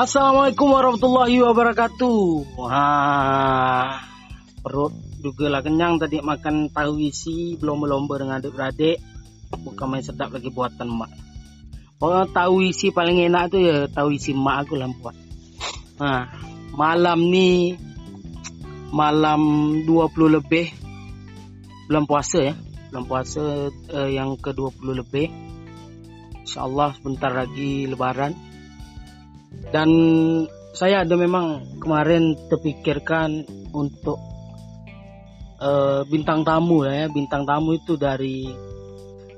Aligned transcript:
Assalamualaikum 0.00 0.72
warahmatullahi 0.72 1.44
wabarakatuh. 1.44 2.20
Wah, 2.56 4.00
perut 4.64 4.96
juga 5.20 5.52
lah 5.52 5.60
kenyang 5.60 6.00
tadi 6.00 6.24
makan 6.24 6.72
tahu 6.72 7.04
isi 7.04 7.60
belum 7.60 7.84
melomba 7.84 8.16
dengan 8.16 8.40
adik-beradik. 8.40 8.96
Bukan 9.52 9.86
main 9.92 10.00
sedap 10.00 10.32
lagi 10.32 10.48
buatan 10.48 10.88
mak. 10.88 11.12
Oh 12.00 12.24
tahu 12.24 12.64
isi 12.64 12.88
paling 12.88 13.28
enak 13.28 13.52
tuh 13.52 13.60
ya 13.60 13.76
tahu 13.92 14.16
isi 14.16 14.32
mak 14.32 14.64
aku 14.64 14.80
lah 14.80 14.88
buat. 14.88 15.12
Nah, 16.00 16.32
malam 16.72 17.20
ni 17.28 17.76
malam 18.96 19.84
20 19.84 20.16
lebih 20.32 20.72
bulan 21.92 22.08
puasa 22.08 22.38
ya. 22.40 22.54
Bulan 22.88 23.04
puasa 23.04 23.68
uh, 23.68 24.08
yang 24.08 24.40
ke-20 24.40 24.96
lebih. 24.96 25.28
Insyaallah 26.48 26.96
sebentar 26.96 27.36
lagi 27.36 27.84
lebaran 27.84 28.48
dan 29.70 29.88
saya 30.74 31.02
ada 31.02 31.18
memang 31.18 31.78
kemarin 31.82 32.38
terpikirkan 32.46 33.44
untuk 33.74 34.18
uh, 35.58 36.02
bintang 36.06 36.46
tamu 36.46 36.86
ya. 36.86 37.10
Bintang 37.10 37.42
tamu 37.46 37.74
itu 37.74 37.98
dari 37.98 38.46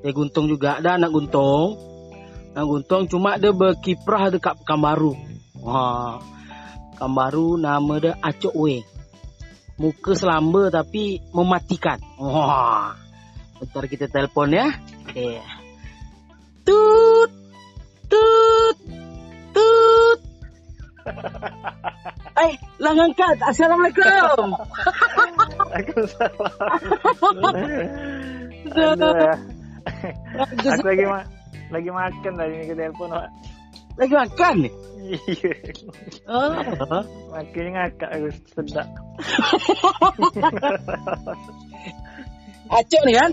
ya 0.04 0.10
Guntung 0.12 0.48
juga 0.48 0.78
ada 0.80 1.00
anak 1.00 1.10
Guntung. 1.12 1.76
Anak 2.52 2.66
Guntung 2.68 3.02
cuma 3.08 3.40
dia 3.40 3.52
berkiprah 3.52 4.28
dekat 4.28 4.60
Pekanbaru 4.60 5.16
wah 5.62 6.20
Pekanbaru 6.92 7.56
nama 7.56 7.94
dia 7.96 8.12
Acok 8.20 8.54
We 8.58 8.84
muka 9.80 10.12
selamba 10.12 10.68
tapi 10.68 11.18
mematikan. 11.32 11.98
Wah 12.20 12.94
bentar 13.56 13.86
kita 13.88 14.06
telepon 14.10 14.52
ya. 14.52 14.68
Okay. 15.08 15.38
tut 16.66 17.01
Eh, 22.32 22.52
lah 22.80 22.92
ngangkat. 22.96 23.38
Assalamualaikum. 23.44 24.56
Waalaikumsalam. 25.52 26.32
Aku 30.32 30.84
lagi 30.86 31.04
ma 31.04 31.20
lagi 31.72 31.90
makan 31.92 32.32
tadi 32.36 32.64
ke 32.64 32.74
telefon 32.74 33.12
Pak. 33.12 33.28
Lagi 34.00 34.14
makan 34.16 34.54
ni? 34.64 34.70
Iya. 35.02 35.52
Oh. 36.30 36.54
Makannya 37.34 37.70
ngakak 37.74 38.10
aku 38.16 38.28
sedap. 38.54 38.88
Acok 42.72 43.02
ni 43.04 43.12
kan? 43.12 43.30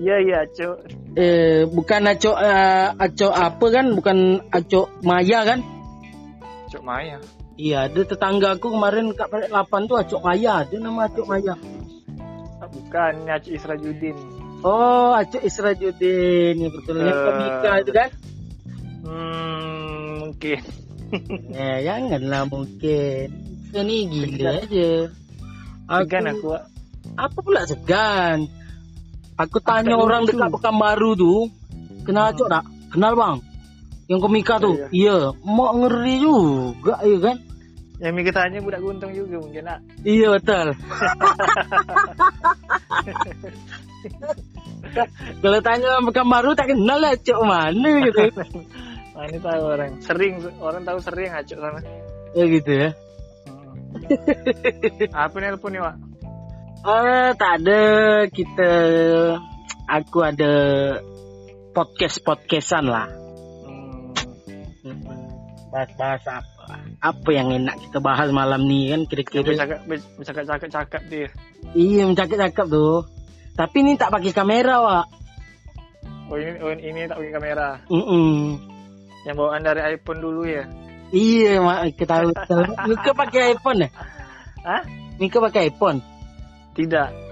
Iya 0.00 0.16
iya 0.24 0.38
cuk. 0.56 0.76
Eh, 1.16 1.64
bukan 1.68 2.08
acok 2.10 2.36
uh, 2.36 2.96
acok 2.96 3.32
apa 3.32 3.66
kan? 3.72 3.86
Bukan 3.96 4.18
acok 4.52 4.86
Maya 5.04 5.46
kan? 5.46 5.60
Cuk 6.70 6.82
Maya. 6.82 7.18
Iya, 7.54 7.90
ada 7.90 8.00
tetangga 8.00 8.54
aku 8.54 8.72
kemarin 8.72 9.12
kat 9.12 9.28
Perak 9.28 9.50
8 9.50 9.84
tu 9.84 9.94
Acok 9.94 10.22
Maya. 10.22 10.62
Dia 10.64 10.78
nama 10.78 11.04
Acok 11.04 11.26
Maya. 11.26 11.54
Ah, 12.56 12.68
Bukan 12.68 13.12
ni 13.20 13.30
Acik 13.30 13.52
Israjuddin. 13.54 14.16
Oh, 14.62 15.12
Acok 15.12 15.42
Israjuddin. 15.42 16.54
Ni 16.56 16.66
betul. 16.68 17.02
Yang 17.02 17.10
Eh. 17.10 17.24
komika 17.26 17.70
itu 17.76 17.92
kan? 17.92 18.08
Hmm, 19.02 20.08
mungkin. 20.20 20.60
Eh, 21.52 21.78
janganlah 21.82 22.46
mungkin. 22.46 23.26
Dia 23.70 23.82
ni 23.82 24.06
gila 24.06 24.62
aja. 24.62 25.10
Segan 25.90 26.30
aku 26.30 26.54
Pak. 26.54 26.62
Apa 27.18 27.38
pula 27.42 27.66
segan? 27.66 28.46
Aku 29.34 29.58
tanya 29.58 29.98
tak 29.98 30.00
orang 30.00 30.22
lucu. 30.22 30.38
dekat 30.38 30.48
Pekanbaru 30.54 31.10
tu, 31.18 31.34
kenal 32.06 32.30
Acok 32.30 32.46
tak? 32.46 32.62
Kenal 32.94 33.18
bang? 33.18 33.36
Yang 34.10 34.26
komika 34.26 34.58
tu? 34.58 34.74
Ya, 34.74 34.90
Iya. 34.90 35.38
Mak 35.46 35.70
ngeri 35.78 36.14
juga, 36.18 36.98
ya 37.06 37.18
kan? 37.22 37.36
Yang 38.00 38.12
Mika 38.16 38.32
tanya 38.32 38.58
budak 38.64 38.80
guntung 38.82 39.12
juga 39.14 39.38
mungkin 39.38 39.62
nak. 39.70 39.78
Iya 40.02 40.34
betul. 40.34 40.72
Kalau 45.44 45.58
tanya 45.60 45.86
orang 45.94 46.06
Pekanbaru 46.08 46.50
tak 46.56 46.72
kenal 46.72 46.98
lah 46.98 47.12
Acok 47.12 47.38
mana 47.44 47.90
gitu. 48.08 48.20
Mana 49.14 49.36
tahu 49.36 49.62
orang. 49.68 50.00
Sering 50.00 50.40
orang 50.64 50.82
tahu 50.88 50.98
sering 51.04 51.28
acuk 51.28 51.60
sana. 51.60 51.80
ya 52.32 52.44
gitu 52.48 52.70
ya. 52.72 52.88
Hmm. 53.44 53.76
Apa 55.28 55.36
nelpon 55.44 55.76
ni 55.76 55.80
Pak? 55.82 55.94
Eh, 56.80 57.30
tak 57.36 57.52
ada 57.60 57.82
kita 58.32 58.72
aku 59.84 60.18
ada 60.24 60.52
podcast 61.76 62.24
podcastan 62.24 62.88
lah. 62.88 63.19
Bahas-bahas 65.70 66.22
apa? 66.26 66.74
Apa 66.98 67.30
yang 67.30 67.54
enak 67.54 67.78
kita 67.78 67.98
bahas 68.02 68.28
malam 68.34 68.66
ni 68.66 68.90
kan 68.90 69.06
kira-kira. 69.06 69.46
bercakap 69.46 69.80
bercakap 69.86 70.44
cakap 70.46 70.68
cakap 70.70 71.02
dia. 71.06 71.28
Iya 71.78 72.10
mencakap-cakap 72.10 72.66
tu. 72.66 73.06
Tapi 73.54 73.78
ni 73.86 73.94
tak 73.94 74.10
pakai 74.10 74.34
kamera 74.34 74.76
wak. 74.82 75.06
Oh 76.30 76.38
ini 76.38 76.50
oh, 76.62 76.74
ini 76.74 77.06
tak 77.06 77.22
pakai 77.22 77.32
kamera. 77.34 77.68
Mm 77.86 78.58
Yang 79.26 79.36
bawaan 79.38 79.62
dari 79.62 79.80
iPhone 79.94 80.20
dulu 80.22 80.42
ya. 80.46 80.66
Iya 81.14 81.62
mak 81.62 81.94
kita 81.94 82.26
tahu. 82.26 82.30
Mika 82.90 83.10
pakai 83.14 83.54
iPhone 83.54 83.86
eh? 83.86 83.90
Hah? 84.66 84.82
Mika 85.22 85.38
pakai 85.38 85.70
iPhone. 85.70 86.02
Tidak. 86.74 87.29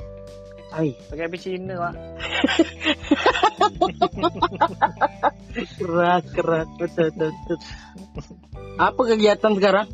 Ai, 0.68 0.92
Pakai 1.08 1.24
HP 1.26 1.34
Cina 1.40 1.74
Pak. 1.80 1.94
keras 5.80 6.24
keras 6.36 6.68
betul 6.76 7.08
betul. 7.08 7.30
betul. 7.32 7.58
Apa 8.76 9.00
kegiatan 9.08 9.52
sekarang? 9.56 9.86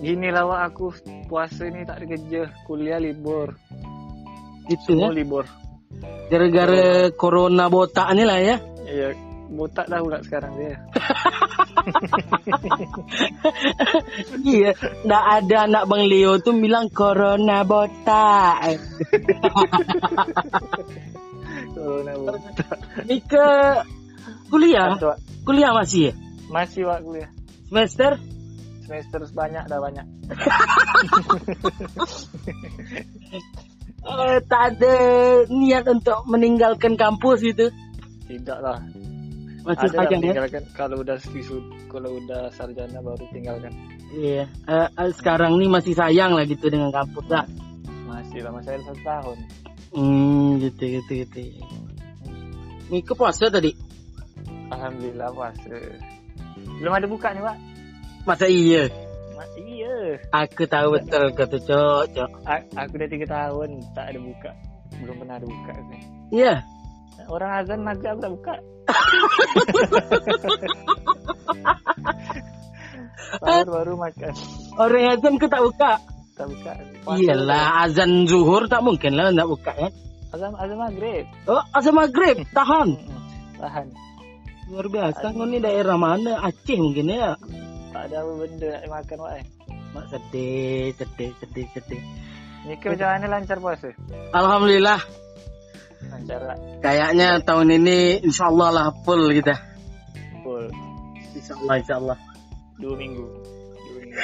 Gini 0.00 0.28
lah 0.28 0.44
Wak, 0.44 0.60
aku 0.72 0.86
puasa 1.28 1.68
ni 1.68 1.84
tak 1.84 2.00
ada 2.00 2.06
kerja. 2.16 2.42
Kuliah 2.64 3.00
libur. 3.00 3.56
Itu 4.68 4.96
ya. 4.96 5.08
Libur. 5.12 5.44
Gara-gara 6.28 7.08
corona 7.14 7.68
botak 7.70 8.08
ni 8.16 8.24
lah 8.24 8.40
ya. 8.40 8.56
Iya. 8.84 9.14
Botak 9.46 9.86
dah 9.86 10.02
pula 10.02 10.18
sekarang 10.26 10.52
dia. 10.58 10.74
Iya, 14.46 14.70
ndak 15.04 15.24
ada 15.40 15.56
anak 15.68 15.82
Bang 15.90 16.04
Leo 16.08 16.38
tu 16.40 16.56
bilang 16.56 16.88
corona 16.90 17.62
botak. 17.62 18.80
Corona 21.74 22.12
botak. 22.16 22.78
Mika 23.06 23.48
kuliah, 24.48 24.96
kuliah 25.44 25.70
masih 25.74 26.10
ya? 26.10 26.12
Masih 26.48 26.86
Wak 26.86 27.02
kuliah. 27.02 27.30
Semester? 27.68 28.10
Semester 28.86 29.20
banyak 29.34 29.64
dah 29.66 29.80
banyak. 29.82 30.06
Eh, 34.06 34.38
tak 34.46 34.78
ada 34.78 34.94
niat 35.50 35.82
untuk 35.90 36.22
meninggalkan 36.30 36.94
kampus 36.94 37.42
gitu. 37.42 37.74
Tidak 38.30 38.58
lah. 38.62 38.78
Masih 39.66 39.90
Ada 39.90 39.98
panjang 39.98 40.20
ya? 40.22 40.30
tinggalkan 40.30 40.64
kalau 40.78 40.96
udah 41.02 41.18
visud, 41.18 41.64
kalau 41.90 42.10
udah 42.22 42.54
sarjana 42.54 43.02
baru 43.02 43.24
tinggalkan. 43.34 43.74
Iya. 44.14 44.46
Eh, 44.46 45.10
sekarang 45.18 45.58
ni 45.58 45.66
masih 45.66 45.90
sayang 45.98 46.38
lah 46.38 46.46
gitu 46.46 46.70
dengan 46.70 46.94
kampus 46.94 47.26
lah. 47.26 47.42
Masih 48.06 48.46
lah 48.46 48.54
masih 48.54 48.78
ada 48.78 48.82
satu 48.86 49.02
tahun. 49.02 49.38
Hmm, 49.90 50.62
gitu 50.62 51.02
gitu 51.02 51.12
gitu. 51.26 51.40
Mika 52.94 53.18
puasa 53.18 53.50
tadi? 53.50 53.74
Alhamdulillah 54.70 55.34
puasa. 55.34 55.74
Belum 56.78 56.92
ada 56.94 57.06
buka 57.10 57.34
nih 57.34 57.42
Pak. 57.42 57.56
Masa 58.22 58.46
iya? 58.46 58.86
Ma- 59.34 59.50
iya. 59.58 60.22
Aku 60.30 60.62
tahu 60.70 60.94
betul 60.94 61.34
kata 61.34 61.58
cok, 61.58 62.02
cok. 62.14 62.30
A- 62.46 62.66
aku 62.86 62.92
udah 63.02 63.08
tiga 63.10 63.26
tahun 63.26 63.82
tak 63.98 64.14
ada 64.14 64.18
buka. 64.22 64.50
Belum 65.02 65.14
pernah 65.18 65.42
ada 65.42 65.46
buka. 65.50 65.72
Kan. 65.74 66.02
Iya. 66.30 66.54
Orang 67.26 67.50
azan 67.56 67.80
maghrib 67.80 68.20
tak 68.20 68.30
buka. 68.36 68.54
Sahur 73.42 73.66
baru 73.66 73.98
makan. 73.98 74.32
Orang 74.78 75.04
azan 75.16 75.34
ke 75.40 75.46
tak 75.48 75.62
buka? 75.64 75.92
Tak 76.36 76.46
buka. 76.52 76.72
Puasa 77.02 77.18
Iyalah, 77.18 77.88
azan 77.88 78.28
zuhur 78.28 78.68
tak 78.68 78.84
mungkin 78.84 79.16
lah 79.16 79.32
nak 79.32 79.48
buka 79.48 79.72
kan? 79.72 79.92
Azan 80.36 80.52
azan 80.60 80.78
maghrib. 80.78 81.24
Oh, 81.48 81.64
azan 81.72 81.94
maghrib, 81.96 82.44
tahan. 82.52 82.88
Mm-mm. 82.94 83.16
Tahan. 83.56 83.88
Luar 84.66 84.86
biasa, 84.90 85.30
kau 85.30 85.46
ni 85.46 85.62
daerah 85.62 85.96
mana? 85.96 86.42
Aceh 86.42 86.76
mungkin 86.76 87.08
ya? 87.08 87.38
Tak 87.94 88.12
ada 88.12 88.16
apa 88.20 88.32
benda 88.34 88.66
nak 88.66 88.82
makan 88.90 89.16
Pak. 89.22 89.32
Eh. 89.38 89.44
Mak 89.94 90.04
sedih, 90.12 90.92
sedih, 90.98 91.30
sedih, 91.40 91.66
sedih. 91.72 92.02
Nika 92.66 92.86
macam 92.92 93.08
mana 93.14 93.26
lancar 93.30 93.58
puasa? 93.62 93.88
Alhamdulillah, 94.34 94.98
Lancar 96.06 96.40
lah. 96.42 96.56
kayaknya 96.80 97.40
tahun 97.40 97.68
ini 97.76 98.20
insya 98.22 98.48
Allah 98.48 98.68
lah 98.70 98.86
full 99.02 99.32
kita. 99.32 99.54
Full. 100.44 100.68
Insya 101.34 101.54
Allah, 101.56 101.74
insya 101.76 101.94
Allah. 101.98 102.18
Dua 102.76 102.94
minggu. 102.94 103.24
Dua 103.24 104.00
minggu. 104.00 104.16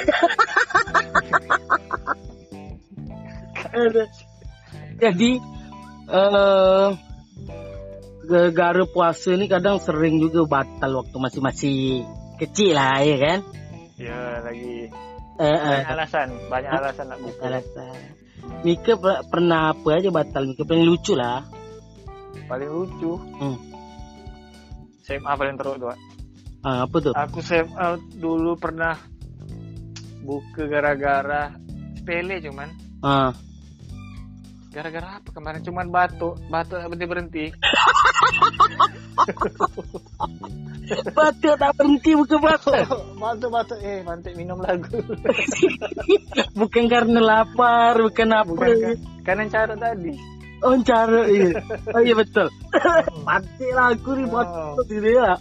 Jadi, 5.01 5.31
eh 6.07 6.89
gara-gara 8.23 8.83
puasa 8.87 9.35
ni 9.35 9.51
kadang 9.51 9.83
sering 9.83 10.15
juga 10.17 10.47
batal 10.47 11.03
waktu 11.03 11.17
masih-masih 11.19 12.07
kecil 12.39 12.71
lah 12.71 13.03
ya 13.03 13.17
kan 13.19 13.39
Ya 13.99 14.39
lagi 14.39 14.87
eh, 15.37 15.43
eh, 15.43 15.59
banyak 15.59 15.91
alasan, 15.91 16.27
banyak 16.47 16.71
alasan 16.71 17.05
nak 17.11 17.19
buka. 17.19 17.41
alasan 17.51 17.99
Mika 18.63 18.95
per- 18.95 19.23
pernah 19.27 19.75
apa 19.75 19.89
aja 19.99 20.07
batal 20.07 20.47
Mika 20.47 20.63
paling 20.63 20.87
lucu 20.87 21.19
lah 21.19 21.43
Paling 22.47 22.69
lucu. 22.69 23.13
Hmm. 23.39 23.57
SMA 25.03 25.31
paling 25.35 25.55
teruk 25.59 25.75
tuh. 25.83 25.91
Ah, 26.63 26.87
apa 26.87 26.95
tuh 27.03 27.11
Aku 27.11 27.43
SMA 27.43 27.99
dulu 28.15 28.55
pernah 28.55 28.95
buka 30.23 30.63
gara-gara 30.71 31.51
sepele 31.99 32.39
cuman. 32.39 32.71
ah. 33.03 33.35
Gara-gara 34.73 35.21
apa 35.21 35.29
kemarin 35.29 35.61
cuman 35.61 35.93
batuk, 35.93 36.33
batuk 36.49 36.81
berhenti 36.89 37.05
berhenti. 37.05 37.45
batuk 41.13 41.53
tak 41.55 41.71
berhenti 41.77 42.11
bukan 42.17 42.39
batuk 42.41 42.73
batuk 43.21 43.49
batuk 43.53 43.79
eh 43.85 44.01
mantik 44.01 44.33
minum 44.33 44.57
lagu. 44.59 44.97
bukan 46.59 46.83
karena 46.89 47.19
lapar 47.21 48.01
bukan 48.01 48.29
apa 48.33 48.49
Bukan 48.49 48.75
kan? 48.81 48.97
Karena 49.23 49.43
cara 49.51 49.73
tadi. 49.77 50.13
Oh 50.63 50.75
cara 50.81 51.27
iya. 51.27 51.59
Oh 51.91 52.01
iya 52.01 52.15
betul. 52.15 52.47
Mati 53.23 53.67
lah 53.71 53.91
aku 53.91 54.11
nih 54.15 54.27
Oh. 54.27 54.33
batuk 54.33 54.85
gitu 54.87 55.09
ya. 55.13 55.35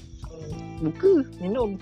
Buka, 0.82 1.10
minum. 1.38 1.78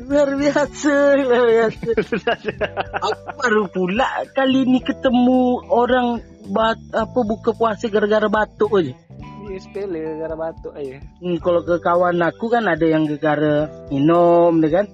luar 0.00 0.32
biasa 0.32 0.96
luar 1.20 1.44
biasa. 1.44 2.32
Aku 3.04 3.20
baru 3.36 3.64
pula 3.68 4.08
kali 4.32 4.64
ini 4.64 4.80
ketemu 4.80 5.60
orang 5.68 6.24
bat 6.48 6.80
apa 6.96 7.20
buka 7.20 7.52
puasa 7.52 7.84
gara-gara 7.92 8.26
batuk 8.26 8.80
aja. 8.80 8.96
Dia 9.44 9.60
sepele 9.60 10.16
gara 10.18 10.34
batuk 10.34 10.72
aja. 10.72 11.04
hmm, 11.20 11.36
kalau 11.44 11.60
ke 11.62 11.76
kawan 11.84 12.16
aku 12.16 12.48
kan 12.48 12.64
ada 12.64 12.86
yang 12.88 13.04
gara 13.20 13.68
minum 13.92 14.56
deh 14.58 14.72
kan? 14.72 14.88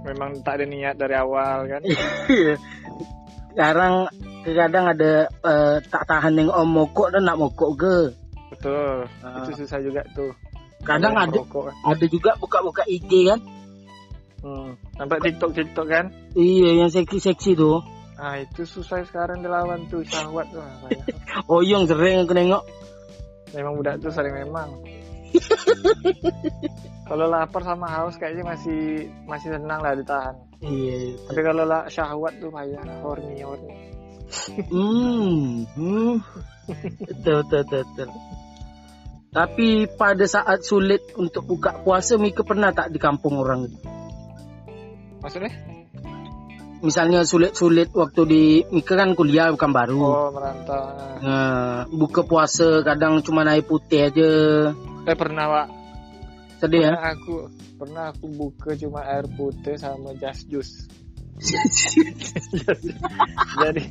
Memang 0.00 0.40
tak 0.40 0.58
ada 0.58 0.64
niat 0.64 0.96
dari 0.96 1.12
awal 1.12 1.68
kan. 1.68 1.82
sekarang 3.52 3.94
kadang 4.44 4.84
ada 4.88 5.12
eh, 5.28 5.76
tak 5.86 6.02
tahan 6.06 6.38
yang 6.38 6.48
om 6.50 6.68
mokok 6.68 7.12
dan 7.12 7.28
nak 7.28 7.36
mokok 7.36 7.70
ke 7.76 7.96
Betul. 8.50 9.06
Ah. 9.22 9.46
Itu 9.46 9.62
susah 9.62 9.78
juga 9.78 10.02
tuh. 10.10 10.34
kadang 10.82 11.14
ada 11.14 11.30
merokok 11.30 11.70
kan. 11.70 11.74
ada 11.86 12.04
juga 12.08 12.30
buka-buka 12.40 12.82
IG 12.88 13.28
kan 13.28 13.40
Hmm. 14.40 14.72
Nampak 14.96 15.20
TikTok 15.20 15.52
TikTok 15.52 15.84
kan? 15.84 16.08
iya 16.32 16.72
yang 16.80 16.88
seksi-seksi 16.88 17.52
tuh 17.52 17.84
Ah 18.16 18.40
itu 18.40 18.64
susah 18.64 19.04
sekarang 19.04 19.40
dilawan 19.40 19.84
tuh 19.88 20.00
syahwat 20.00 20.48
tuh. 20.48 20.60
Oyong 21.52 21.84
sering 21.84 22.24
aku 22.24 22.32
nengok 22.32 22.64
memang 23.52 23.76
budak 23.76 24.00
tuh 24.00 24.08
sering 24.08 24.32
memang. 24.32 24.72
kalau 27.10 27.26
lapar 27.26 27.62
sama 27.62 27.86
haus 27.90 28.14
kayaknya 28.18 28.54
masih 28.54 29.10
masih 29.26 29.54
senang 29.54 29.80
lah 29.82 29.94
ditahan. 29.94 30.36
iya 30.62 31.14
Tapi 31.26 31.40
kalau 31.42 31.64
lah 31.66 31.86
syahwat 31.90 32.38
tuh 32.38 32.50
payah 32.50 32.82
horny 33.02 33.42
horny. 33.42 33.74
Hmm, 34.70 35.66
hmm. 35.74 36.14
betul, 37.02 37.42
betul, 37.50 37.62
betul, 37.66 37.82
betul. 37.82 38.08
Tapi 39.30 39.86
pada 39.94 40.26
saat 40.26 40.66
sulit 40.66 41.14
untuk 41.14 41.46
buka 41.46 41.82
puasa, 41.86 42.18
Mika 42.18 42.42
pernah 42.42 42.74
tak 42.74 42.90
di 42.90 42.98
kampung 42.98 43.38
orang? 43.38 43.70
Maksudnya? 45.22 45.79
Misalnya 46.80 47.28
sulit-sulit 47.28 47.92
waktu 47.92 48.22
di 48.24 48.44
Mika 48.72 48.96
kan 48.96 49.12
kuliah 49.12 49.52
bukan 49.52 49.70
baru. 49.72 50.00
Oh 50.00 50.28
merantau. 50.32 50.80
Nah, 51.20 51.84
buka 51.92 52.24
puasa 52.24 52.80
kadang 52.80 53.20
cuma 53.20 53.44
air 53.44 53.60
putih 53.60 54.08
aja. 54.08 54.30
Eh 55.04 55.16
pernah 55.16 55.44
pak? 55.44 55.66
Sedih 56.64 56.88
ya? 56.88 56.92
Pernah 56.96 57.12
aku 57.12 57.34
pernah 57.76 58.04
aku 58.12 58.26
buka 58.32 58.70
cuma 58.80 59.04
air 59.04 59.28
putih 59.36 59.76
sama 59.76 60.16
jas 60.16 60.40
jus. 60.48 60.88
Jadi 63.60 63.82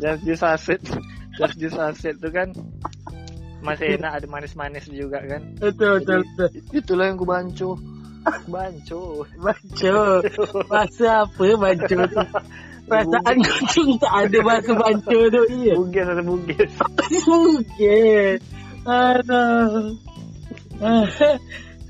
jas 0.00 0.18
jus 0.24 0.42
asid, 0.44 0.80
jas 1.36 1.52
jus 1.56 1.76
asid 1.76 2.16
itu 2.20 2.28
kan 2.32 2.52
masih 3.64 3.96
enak 3.96 4.20
ada 4.20 4.26
manis-manis 4.28 4.84
juga 4.92 5.24
kan. 5.24 5.40
Betul, 5.56 6.04
betul, 6.04 6.20
betul. 6.36 6.48
Itulah 6.72 7.04
yang 7.12 7.20
bancu. 7.20 7.76
Bancu. 8.48 9.24
Baca. 9.38 9.96
Bahasa 10.68 11.08
apa 11.28 11.44
baca 11.56 11.96
tu? 12.08 12.20
Perasaan 12.84 13.36
kucing 13.40 13.96
tak 13.96 14.12
ada 14.28 14.38
bahasa 14.44 14.72
baca 14.76 15.18
tu. 15.32 15.42
Iya. 15.48 15.74
Bugis 15.76 16.04
ada 16.04 16.22
bugis. 16.24 16.72
Mungkin. 17.28 18.36
Aduh. 18.84 19.96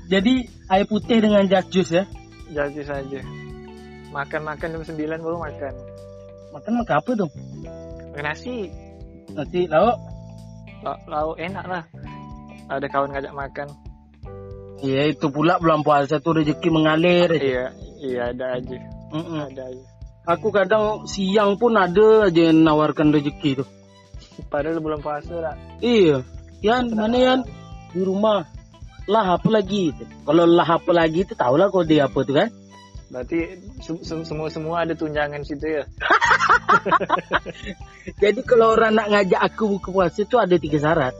Jadi 0.07 0.33
air 0.71 0.85
putih 0.87 1.17
dengan 1.19 1.43
jas 1.51 1.67
jus 1.67 1.91
ya. 1.91 2.07
Jadi 2.51 2.81
saja. 2.87 3.19
Makan-makan 4.15 4.79
jam 4.79 4.83
9 4.87 4.95
baru 5.19 5.37
makan. 5.43 5.73
Makan 6.55 6.71
makan 6.79 6.95
apa 6.95 7.11
tu? 7.19 7.27
Makan 8.15 8.23
nasi. 8.23 8.71
Nasi 9.35 9.67
lauk. 9.67 9.99
La- 10.87 11.01
Lauk 11.11 11.35
enak 11.35 11.65
lah. 11.67 11.83
Ada 12.71 12.87
kawan 12.87 13.11
ngajak 13.11 13.35
makan. 13.35 13.67
Ya 14.83 15.07
itu 15.07 15.31
pula 15.31 15.55
bulan 15.61 15.85
puasa 15.85 16.19
tu 16.19 16.35
rezeki 16.35 16.67
mengalir. 16.73 17.31
Iya, 17.31 17.65
iya 18.03 18.21
ada 18.35 18.59
aja. 18.59 18.77
Mm-mm. 19.15 19.39
Ada 19.53 19.63
aja. 19.71 19.83
Aku 20.25 20.49
kadang 20.49 21.05
siang 21.05 21.55
pun 21.55 21.77
ada 21.77 22.27
aja 22.27 22.41
yang 22.51 22.65
nawarkan 22.65 23.13
rezeki 23.13 23.61
tu. 23.61 23.65
Padahal 24.51 24.81
bulan 24.83 24.99
puasa 24.99 25.35
lah. 25.37 25.55
Iya. 25.79 26.25
Yan, 26.65 26.91
mana 26.91 27.15
Yan? 27.15 27.39
Di 27.93 28.01
rumah. 28.03 28.43
Lah 29.05 29.37
apa 29.37 29.47
lagi? 29.53 29.93
Kalau 30.25 30.49
lah 30.49 30.65
apa 30.65 30.91
lagi 30.91 31.23
tu 31.29 31.37
tahulah 31.37 31.69
kode 31.69 32.01
apa 32.01 32.19
tu 32.25 32.33
kan? 32.33 32.49
Berarti 33.05 33.37
sem- 33.85 34.01
sem- 34.01 34.25
semua-semua 34.25 34.81
ada 34.81 34.97
tunjangan 34.97 35.45
situ 35.45 35.77
ya. 35.77 35.85
Jadi 38.21 38.41
kalau 38.41 38.73
orang 38.73 38.97
nak 38.97 39.13
ngajak 39.13 39.41
aku 39.45 39.77
buka 39.77 39.89
puasa 39.93 40.25
tu 40.25 40.41
ada 40.41 40.57
tiga 40.57 40.81
syarat. 40.81 41.13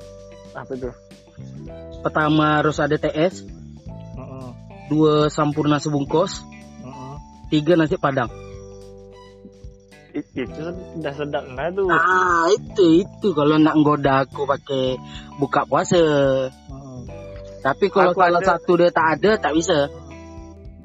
Apa 0.58 0.74
tuh? 0.74 0.94
Pertama 2.06 2.62
harus 2.62 2.78
ada 2.78 2.94
TS, 2.96 3.42
Heeh. 4.14 4.48
dua 4.88 5.26
sampurna 5.28 5.82
sebungkus, 5.82 6.46
Heeh. 6.80 7.16
tiga 7.50 7.74
nasi 7.74 7.98
padang. 7.98 8.30
It- 10.14 10.30
itu 10.32 10.62
udah 10.96 11.12
sedap 11.12 11.44
lah 11.50 11.68
tuh. 11.74 11.90
Ah 11.90 12.46
itu 12.48 13.04
itu 13.04 13.28
kalau 13.34 13.58
nak 13.58 13.76
ngoda 13.76 14.24
aku 14.24 14.46
pakai 14.46 15.02
buka 15.36 15.66
puasa. 15.66 15.98
Heeh. 15.98 17.00
Tapi 17.60 17.90
kalau 17.90 18.14
Aku 18.14 18.22
salah 18.22 18.38
ada- 18.38 18.50
satu 18.54 18.72
dia 18.78 18.94
tak 18.94 19.08
ada 19.18 19.30
tak 19.42 19.52
bisa. 19.58 19.90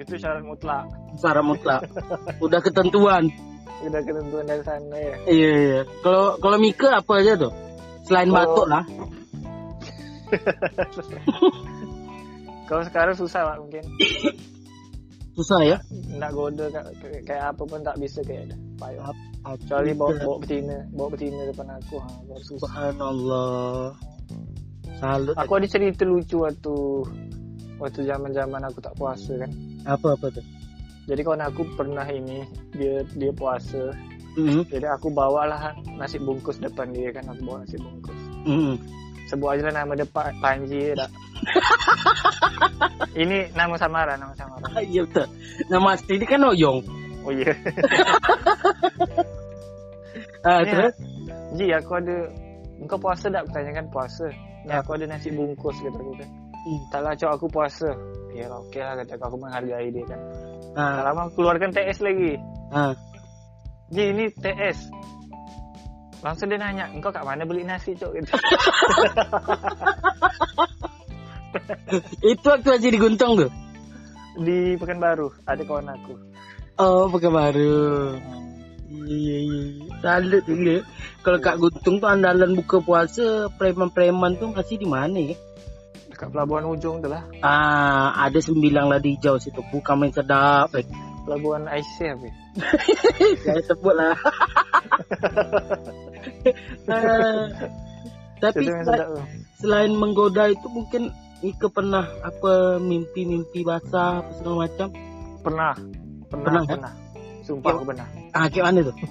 Itu 0.01 0.17
syarat 0.17 0.41
mutlak. 0.41 0.89
Syarat 1.21 1.45
mutlak. 1.45 1.81
Udah 2.41 2.59
ketentuan. 2.59 3.29
Udah 3.81 4.01
ketentuan 4.01 4.49
dari 4.49 4.65
sana 4.65 4.97
ya. 4.97 5.15
Iya 5.29 5.53
iya. 5.61 5.81
Kalau 6.01 6.41
kalau 6.41 6.57
Mika 6.57 6.97
apa 6.97 7.13
aja 7.21 7.37
tuh? 7.37 7.53
Selain 8.03 8.27
Kalau- 8.27 8.41
batuk 8.57 8.67
lah. 8.67 8.85
Kalau 12.71 12.83
sekarang 12.87 13.15
susah 13.19 13.43
lah 13.43 13.57
mungkin. 13.59 13.83
Susah 15.35 15.61
ya. 15.67 15.77
Nak 16.15 16.31
goda 16.35 16.71
kayak, 16.71 17.27
kayak- 17.27 17.47
apa 17.51 17.63
pun 17.67 17.83
tak 17.83 17.99
bisa 17.99 18.23
kayak 18.23 18.51
ada. 18.51 18.57
Payah. 18.79 19.11
Kecuali 19.41 19.97
bawa, 19.97 20.13
bawa 20.21 20.37
betina, 20.39 20.77
bawa 20.95 21.09
betina 21.17 21.43
depan 21.49 21.69
aku. 21.81 21.97
Ha, 21.99 22.09
baru 22.29 22.45
susah. 22.45 22.69
Subhanallah. 22.69 23.97
Salut. 25.01 25.33
Aku 25.35 25.53
ada 25.57 25.65
cerita 25.65 26.05
lucu 26.05 26.45
waktu 26.45 26.75
waktu 27.81 28.05
zaman-zaman 28.05 28.61
aku 28.69 28.85
tak 28.85 28.93
puasa 29.01 29.33
kan. 29.41 29.49
apa 29.89 30.13
apa 30.13 30.29
tuh? 30.29 30.45
Jadi 31.09 31.25
kawan 31.25 31.41
aku 31.41 31.65
pernah 31.73 32.05
ini 32.05 32.45
dia 32.77 33.01
dia 33.17 33.33
puasa. 33.33 33.97
Mm 34.37 34.69
Jadi 34.69 34.87
aku 34.87 35.09
bawalah 35.11 35.73
nasi 35.99 36.21
bungkus 36.21 36.61
depan 36.61 36.93
dia 36.93 37.11
kan 37.11 37.25
aku 37.33 37.41
bawa 37.49 37.65
nasi 37.65 37.81
bungkus. 37.81 38.21
-hmm. 38.45 38.77
Sebut 39.31 39.47
aja 39.49 39.63
lah 39.65 39.75
nama 39.81 39.95
dia 39.95 40.03
Pa- 40.05 40.35
Panji 40.37 40.91
tak. 40.93 41.07
ini 43.17 43.47
nama 43.55 43.75
samaran, 43.75 44.19
nama 44.19 44.35
samaran. 44.35 44.67
Ah, 44.69 44.83
Iya 44.83 45.07
betul. 45.07 45.27
Nama 45.69 45.89
asli 45.95 46.15
dia 46.19 46.27
kan 46.27 46.43
Oyong. 46.45 46.79
Oh 47.23 47.31
iya. 47.31 47.55
Ah, 50.41 50.65
Iya. 50.65 50.73
terus? 50.73 50.95
Ji 51.53 51.69
aku 51.69 51.93
ada 51.95 52.17
Engkau 52.81 52.97
puasa 52.97 53.29
tak? 53.29 53.45
Aku 53.45 53.53
tanyakan 53.53 53.87
puasa. 53.89 54.25
Ni 54.65 54.73
aku 54.73 54.97
ada 54.97 55.05
nasi 55.07 55.29
bungkus 55.29 55.77
kata 55.79 55.95
aku 55.95 56.13
kan. 56.17 56.29
Hmm. 56.51 56.81
Tak 56.89 57.01
lah 57.03 57.13
cok 57.13 57.31
aku 57.37 57.47
puasa. 57.47 57.89
Ya 58.33 58.49
okey 58.49 58.81
lah 58.81 58.97
kata 58.97 59.13
aku, 59.15 59.25
aku 59.27 59.37
menghargai 59.39 59.89
dia 59.91 60.05
kan. 60.07 60.21
Tak 60.73 60.81
Ah, 60.81 61.03
lama 61.05 61.29
aku 61.29 61.33
keluarkan 61.37 61.71
TS 61.71 61.99
lagi. 62.01 62.33
ah. 62.73 62.97
Ji 63.91 64.03
ini 64.09 64.33
TS. 64.33 64.79
Langsung 66.21 66.53
dia 66.53 66.61
nanya, 66.61 66.85
engkau 66.93 67.09
kat 67.09 67.25
mana 67.25 67.49
beli 67.49 67.65
nasi 67.65 67.97
cok 67.97 68.13
gitu. 68.13 68.33
Itu 72.23 72.47
waktu 72.47 72.69
aja 72.71 72.89
di 72.93 72.99
Guntung 73.01 73.41
tuh. 73.41 73.51
Di 74.41 74.77
Pekanbaru 74.77 75.33
ada 75.49 75.63
kawan 75.65 75.91
aku. 75.91 76.15
Oh, 76.81 77.09
pakai 77.13 77.31
baru. 77.33 78.17
Iya 78.91 79.17
iya 79.17 79.39
iya. 79.45 79.87
Salut 80.01 80.45
juga. 80.45 80.77
Kalau 81.21 81.39
Kak 81.39 81.57
Guntung 81.61 82.01
tuh 82.01 82.09
andalan 82.09 82.57
buka 82.57 82.81
puasa, 82.81 83.49
preman-preman 83.57 84.37
tuh 84.41 84.53
masih 84.53 84.81
di 84.81 84.89
mana 84.89 85.19
ya? 85.21 85.37
Kat 86.17 86.29
pelabuhan 86.33 86.69
ujung 86.69 87.01
tu 87.01 87.09
lah. 87.09 87.25
Ah, 87.41 88.13
ada 88.29 88.41
sembilan 88.41 88.93
lah 88.93 89.01
di 89.01 89.17
hijau 89.17 89.41
situ. 89.41 89.65
Bukan 89.73 89.95
main 89.97 90.13
sedap. 90.13 90.73
Eh. 90.77 90.85
Pelabuhan 91.25 91.69
apa? 91.69 92.29
Jangan 93.45 93.65
sebut 93.69 93.95
lah. 93.95 94.17
Ah, 96.87 97.45
tapi 98.39 98.63
Itu 98.63 98.71
sel- 98.83 99.21
selain 99.57 99.93
menggoda 99.93 100.49
itu 100.49 100.67
mungkin 100.67 101.11
Ika 101.41 101.69
pernah 101.69 102.05
apa 102.21 102.77
mimpi-mimpi 102.77 103.63
basah 103.63 104.21
apa 104.21 104.31
segala 104.37 104.55
macam. 104.65 104.89
Pernah. 105.41 105.73
Pernah, 106.29 106.45
Pernah, 106.45 106.63
pernah. 106.65 106.93
kan? 106.93 107.41
Sumpah 107.41 107.71
aku 107.73 107.85
pernah. 107.89 108.07
Ah, 108.31 108.47
kayak 108.47 108.65
mana 108.67 108.81
tu? 108.85 108.93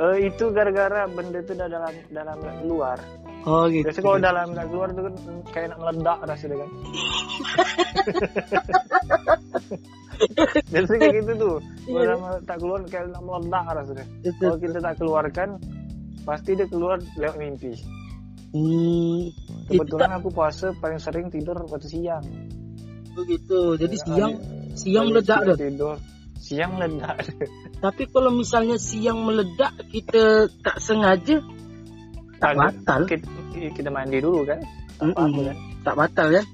Eh 0.00 0.32
itu 0.32 0.48
gara-gara 0.48 1.04
benda 1.04 1.44
tu 1.44 1.52
dah 1.52 1.68
dalam 1.68 1.92
dalam 2.08 2.38
keluar. 2.62 2.96
Oh 3.44 3.68
gitu. 3.68 3.84
Biasa 3.84 4.00
kalau 4.00 4.16
dalam 4.16 4.56
nak 4.56 4.66
keluar 4.72 4.88
tu 4.90 5.00
kan 5.04 5.14
kayak 5.52 5.66
nak 5.70 5.78
meledak 5.82 6.18
rasanya 6.24 6.56
kan. 6.56 6.70
Biasa 10.72 10.92
kayak 10.94 11.14
gitu 11.18 11.32
tuh. 11.34 11.56
Kalau 11.82 11.98
Iya. 11.98 12.10
lama 12.12 12.28
tak 12.42 12.56
keluar 12.58 12.80
kayak 12.84 13.06
nak 13.08 13.22
meledak 13.22 13.64
rasanya. 13.72 14.04
Kalau 14.34 14.56
kita 14.56 14.78
tak 14.78 14.94
keluarkan 14.96 15.48
pasti 16.20 16.50
dia 16.52 16.66
keluar 16.66 16.96
lewat 17.14 17.36
mimpi. 17.36 17.72
Hmm, 18.50 19.30
Kebetulan 19.64 20.10
aku 20.12 20.28
puasa 20.28 20.74
paling 20.76 20.98
sering 20.98 21.28
tidur 21.28 21.54
waktu 21.62 21.86
siang. 21.86 22.24
begitu. 23.10 23.74
Jadi 23.74 23.96
Ya, 23.96 24.04
siang 24.04 24.32
ada- 24.32 24.76
siang 24.76 25.06
meledak 25.08 25.38
dah. 25.44 25.56
Tidur. 25.56 25.96
Siang 26.36 26.70
meledak. 26.72 27.16
Tapi 27.84 28.02
kalau 28.06 28.30
misalnya 28.32 28.76
siang 28.76 29.22
meledak 29.22 29.72
kita 29.88 30.22
tak 30.60 30.76
sengaja 30.78 31.36
tak 32.36 32.52
batal. 32.54 33.00
kita, 33.04 33.28
kita 33.70 33.88
mandi 33.88 34.18
dulu 34.18 34.42
kan. 34.42 34.58
Tak 34.96 35.04
Mm-mm. 35.04 35.14
apa-apa 35.14 35.40
kan. 35.42 35.56
Tak 35.80 35.94
batal 35.94 36.26
kan? 36.32 36.44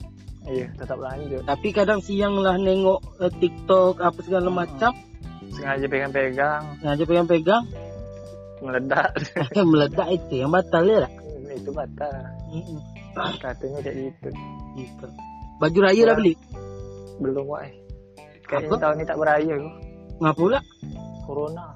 Iya, 0.46 0.66
tetap 0.78 0.98
lanjut. 1.02 1.42
Tapi 1.42 1.68
kadang 1.74 1.98
siang 1.98 2.38
lah 2.38 2.54
nengok 2.54 3.02
eh, 3.18 3.32
TikTok 3.42 3.98
apa 3.98 4.18
segala 4.22 4.48
macam, 4.48 4.94
Sengaja 5.46 5.86
pegang-pegang, 5.88 6.62
sengaja 6.82 7.04
pegang-pegang, 7.06 7.64
meledak. 8.60 9.10
meledak 9.70 10.08
itu 10.12 10.44
yang 10.44 10.52
batal 10.52 10.84
ya 10.84 11.06
tak? 11.06 11.12
itu 11.56 11.70
batal. 11.72 12.12
Mm-mm. 12.52 12.78
Katanya 13.40 13.78
kayak 13.80 13.96
gitu. 13.96 14.28
Gitu. 14.76 15.06
Baju 15.56 15.78
raya 15.80 16.02
dah 16.12 16.14
beli? 16.20 16.34
Belum 17.16 17.48
wah. 17.48 17.64
Kayaknya 18.46 18.76
tahun 18.76 18.96
ini 19.00 19.04
tak 19.08 19.18
beraya. 19.18 19.54
Ngapa 20.20 20.36
pula? 20.36 20.58
Corona. 21.24 21.66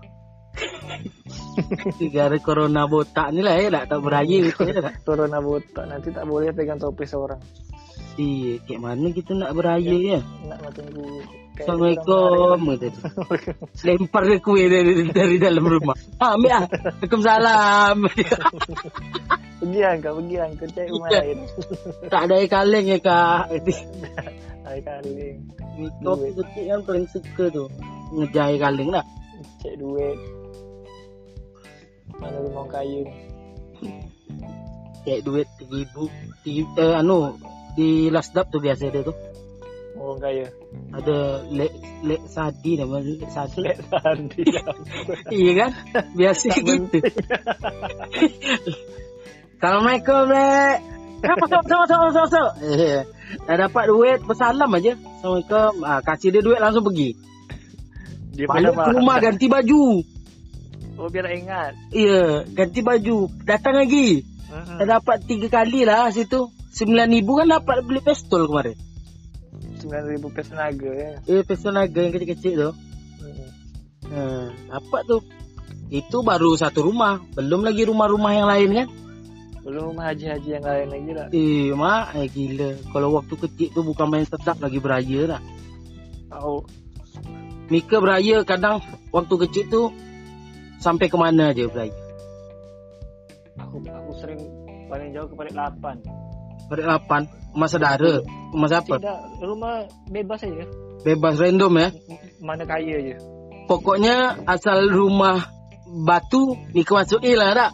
Gara 2.15 2.37
corona 2.45 2.85
botak 2.85 3.33
ni 3.33 3.41
lah 3.41 3.57
ya 3.57 3.73
tak, 3.73 3.85
tak 3.89 4.01
beraya 4.05 4.37
gitu 4.45 4.63
ya 4.69 4.85
tak? 4.85 4.95
Corona 5.09 5.41
botak. 5.41 5.85
Nanti 5.89 6.13
tak 6.13 6.29
boleh 6.29 6.53
pegang 6.53 6.77
topi 6.77 7.09
seorang. 7.09 7.41
Iya, 8.21 8.53
kayak 8.69 8.81
mana 8.85 9.07
kita 9.17 9.33
nak 9.33 9.57
beraya 9.57 9.97
ya? 9.97 10.21
Nak 10.45 10.59
nak 10.61 10.73
tunggu. 10.77 11.25
Assalamualaikum 11.61 12.61
Lempar 13.85 14.23
ke 14.25 14.37
kue 14.41 14.65
dari, 14.69 15.09
dari 15.13 15.37
dalam 15.41 15.65
rumah. 15.65 15.97
Ah, 16.21 16.37
ambil 16.37 16.53
ah. 16.57 16.65
Waalaikumsalam. 16.69 17.97
Pergi 19.61 19.81
angkat, 19.85 20.13
pergi 20.17 20.37
angkat. 20.41 20.69
Cari 20.73 20.89
rumah 20.89 21.09
Iya. 21.13 21.21
lain. 21.21 21.39
tak 22.09 22.21
ada 22.25 22.35
air 22.41 22.49
kaleng 22.49 22.87
ya 22.89 22.99
kak. 23.01 23.43
Air 24.71 24.83
kaling. 24.89 25.37
Kopi 26.01 26.29
kecil 26.33 26.65
kan 26.65 26.81
paling 26.89 27.07
suka 27.13 27.45
tu. 27.53 27.65
Ngejar 28.17 28.45
air 28.49 28.59
kaleng 28.61 28.89
lah. 28.89 29.05
Cek 29.61 29.75
duit. 29.77 30.17
Mana 32.17 32.37
rumah 32.41 32.65
kaya 32.73 33.05
ni. 33.05 33.13
Kayak 35.05 35.21
duit 35.29 35.49
ribu. 35.69 36.09
Eh, 36.49 36.93
anu, 36.97 37.37
di 37.81 38.13
last 38.13 38.37
dap 38.37 38.53
tu 38.53 38.61
biasa 38.61 38.93
dia 38.93 39.01
tu. 39.01 39.17
Orang 39.97 40.21
kaya. 40.21 40.53
Ada 40.93 41.49
lek 41.49 41.73
lek 42.05 42.21
sadi 42.29 42.77
nama 42.77 43.01
lek 43.01 43.25
sadi. 43.33 43.65
Lek 43.65 43.81
tadi. 43.89 44.43
iya 45.41 45.53
kan? 45.65 45.71
Biasa 46.13 46.45
Tak 46.53 46.61
gitu. 46.61 46.99
Assalamualaikum 49.57 50.23
lek. 50.29 50.77
Sama 51.21 51.47
sama 51.49 51.85
sama 51.89 52.07
sama. 52.13 52.29
sama. 52.29 52.51
Eh, 52.65 53.05
dah 53.49 53.57
dapat 53.65 53.85
duit 53.89 54.21
bersalam 54.25 54.69
aja. 54.77 54.93
Assalamualaikum. 54.97 55.73
Ah, 55.85 56.01
kasih 56.05 56.29
dia 56.37 56.45
duit 56.45 56.61
langsung 56.61 56.85
pergi. 56.85 57.17
Dia 58.37 58.45
Balik 58.49 58.77
ke 58.77 58.91
rumah 58.93 59.17
ganti 59.21 59.47
baju. 59.49 60.05
Oh 61.01 61.09
biar 61.09 61.33
ingat. 61.33 61.73
Iya, 61.97 62.45
ganti 62.53 62.85
baju. 62.85 63.29
Datang 63.49 63.73
lagi. 63.73 64.21
Mm-mm. 64.53 64.85
Dah 64.85 65.01
dapat 65.01 65.25
tiga 65.25 65.49
kali 65.49 65.89
lah 65.89 66.13
situ. 66.13 66.60
Sembilan 66.71 67.09
ribu 67.11 67.43
kan 67.43 67.51
dapat 67.51 67.83
beli 67.83 68.01
pistol 68.01 68.47
kemarin. 68.47 68.79
9,000 69.81 70.37
pes 70.37 70.49
tenaga 70.53 70.91
ya. 70.93 71.11
Eh, 71.25 71.43
pistol 71.43 71.73
naga 71.75 71.99
yang 71.99 72.13
kecil-kecil 72.13 72.53
tu. 72.55 72.71
Mm-mm. 73.25 73.49
Hmm, 74.07 74.47
dapat 74.69 75.03
tu. 75.09 75.19
Itu 75.91 76.23
baru 76.23 76.55
satu 76.55 76.87
rumah. 76.87 77.19
Belum 77.35 77.67
lagi 77.67 77.83
rumah-rumah 77.89 78.33
yang 78.37 78.47
lain 78.47 78.71
kan. 78.77 78.89
Belum 79.61 79.99
haji-haji 79.99 80.49
yang 80.49 80.65
lain 80.65 80.89
lagi 80.89 81.11
lah. 81.17 81.27
Eh, 81.35 81.75
mak, 81.75 82.15
eh, 82.17 82.29
gila. 82.31 82.71
Kalau 82.95 83.09
waktu 83.19 83.35
kecil 83.35 83.69
tu 83.75 83.81
bukan 83.83 84.07
main 84.07 84.25
sedap 84.29 84.63
lagi 84.63 84.79
beraya 84.79 85.37
lah. 85.37 85.41
Oh, 86.31 86.63
Mika 87.71 88.03
beraya 88.03 88.43
kadang 88.43 88.83
waktu 89.15 89.35
kecil 89.47 89.65
tu 89.71 89.83
sampai 90.83 91.07
ke 91.07 91.15
mana 91.15 91.55
aja 91.55 91.71
beraya. 91.71 91.95
aku 93.61 93.79
aku 93.87 94.13
sering 94.19 94.41
paling 94.91 95.15
jauh 95.15 95.29
ke 95.31 95.35
Parit 95.39 95.55
8. 95.55 96.30
Pada 96.71 96.83
lapan, 96.87 97.27
rumah 97.51 97.67
saudara, 97.67 98.23
rumah 98.55 98.69
siapa? 98.71 98.95
Tidak, 99.03 99.21
rumah 99.43 99.75
bebas 100.07 100.47
aja. 100.47 100.65
Bebas 101.03 101.35
random 101.43 101.73
ya. 101.83 101.89
Mana 102.39 102.63
kaya 102.63 102.95
aja. 103.03 103.17
Pokoknya 103.67 104.39
asal 104.47 104.87
rumah 104.87 105.51
batu 106.07 106.55
Mika 106.71 107.03
masuk 107.03 107.27
eh 107.27 107.35
lah 107.35 107.51
tak? 107.59 107.71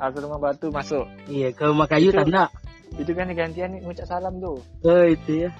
Aku 0.00 0.24
rumah 0.24 0.40
batu 0.40 0.72
masuk. 0.72 1.04
Iya, 1.28 1.52
ke 1.52 1.68
rumah 1.68 1.84
kayu 1.84 2.08
Itu- 2.08 2.24
tak 2.24 2.28
nak. 2.32 2.50
Itu 2.96 3.12
kan 3.12 3.28
gantian 3.36 3.76
ni 3.76 3.84
ngucap 3.84 4.08
salam 4.08 4.40
tu. 4.40 4.56
Oh, 4.86 5.04
itu 5.04 5.44
ya. 5.44 5.50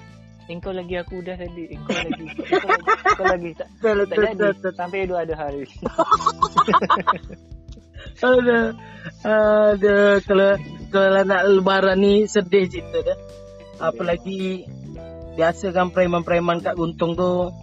Engkau 0.47 0.71
lagi 0.71 0.95
aku 0.95 1.19
udah 1.19 1.35
tadi. 1.35 1.75
Engkau 1.75 1.93
lagi. 1.93 2.23
Engkau 2.25 2.69
lagi. 2.71 2.89
Engkau 3.03 3.25
lagi. 3.27 3.49
Tak, 3.53 3.67
tak 4.09 4.17
jadi. 4.33 4.73
Sampai 4.73 5.05
dua 5.05 5.27
ada 5.27 5.35
hari. 5.37 5.67
Ada, 8.17 8.73
ada 9.21 9.95
kalau 10.25 10.51
kalau 10.89 11.21
nak 11.21 11.41
lebaran 11.45 12.01
ni 12.01 12.25
sedih 12.25 12.65
cerita 12.65 13.05
dah. 13.05 13.17
Apalagi 13.77 14.65
biasa 15.37 15.69
kan 15.69 15.93
preman-preman 15.93 16.65
kat 16.65 16.73
Guntung 16.73 17.13
tu 17.13 17.53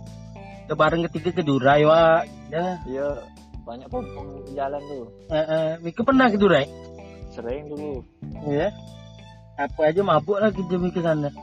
lebaran 0.71 1.03
ketiga 1.11 1.35
ke 1.35 1.43
Durai 1.43 1.83
wak. 1.83 2.31
Ya. 2.55 2.79
Ya, 2.87 3.09
banyak 3.67 3.91
pompong 3.91 4.47
jalan 4.55 4.79
tu. 4.87 5.11
Uh, 5.27 5.37
uh, 5.37 5.69
Mika 5.83 6.07
pernah 6.07 6.31
ke 6.31 6.39
Durai? 6.39 6.71
Sering 7.35 7.67
dulu. 7.67 8.07
Ya. 8.47 8.71
Apa 9.59 9.91
aja 9.91 10.07
mabuk 10.07 10.39
lah 10.39 10.55
kerja 10.55 10.77
Mika 10.79 11.03
sana. 11.03 11.35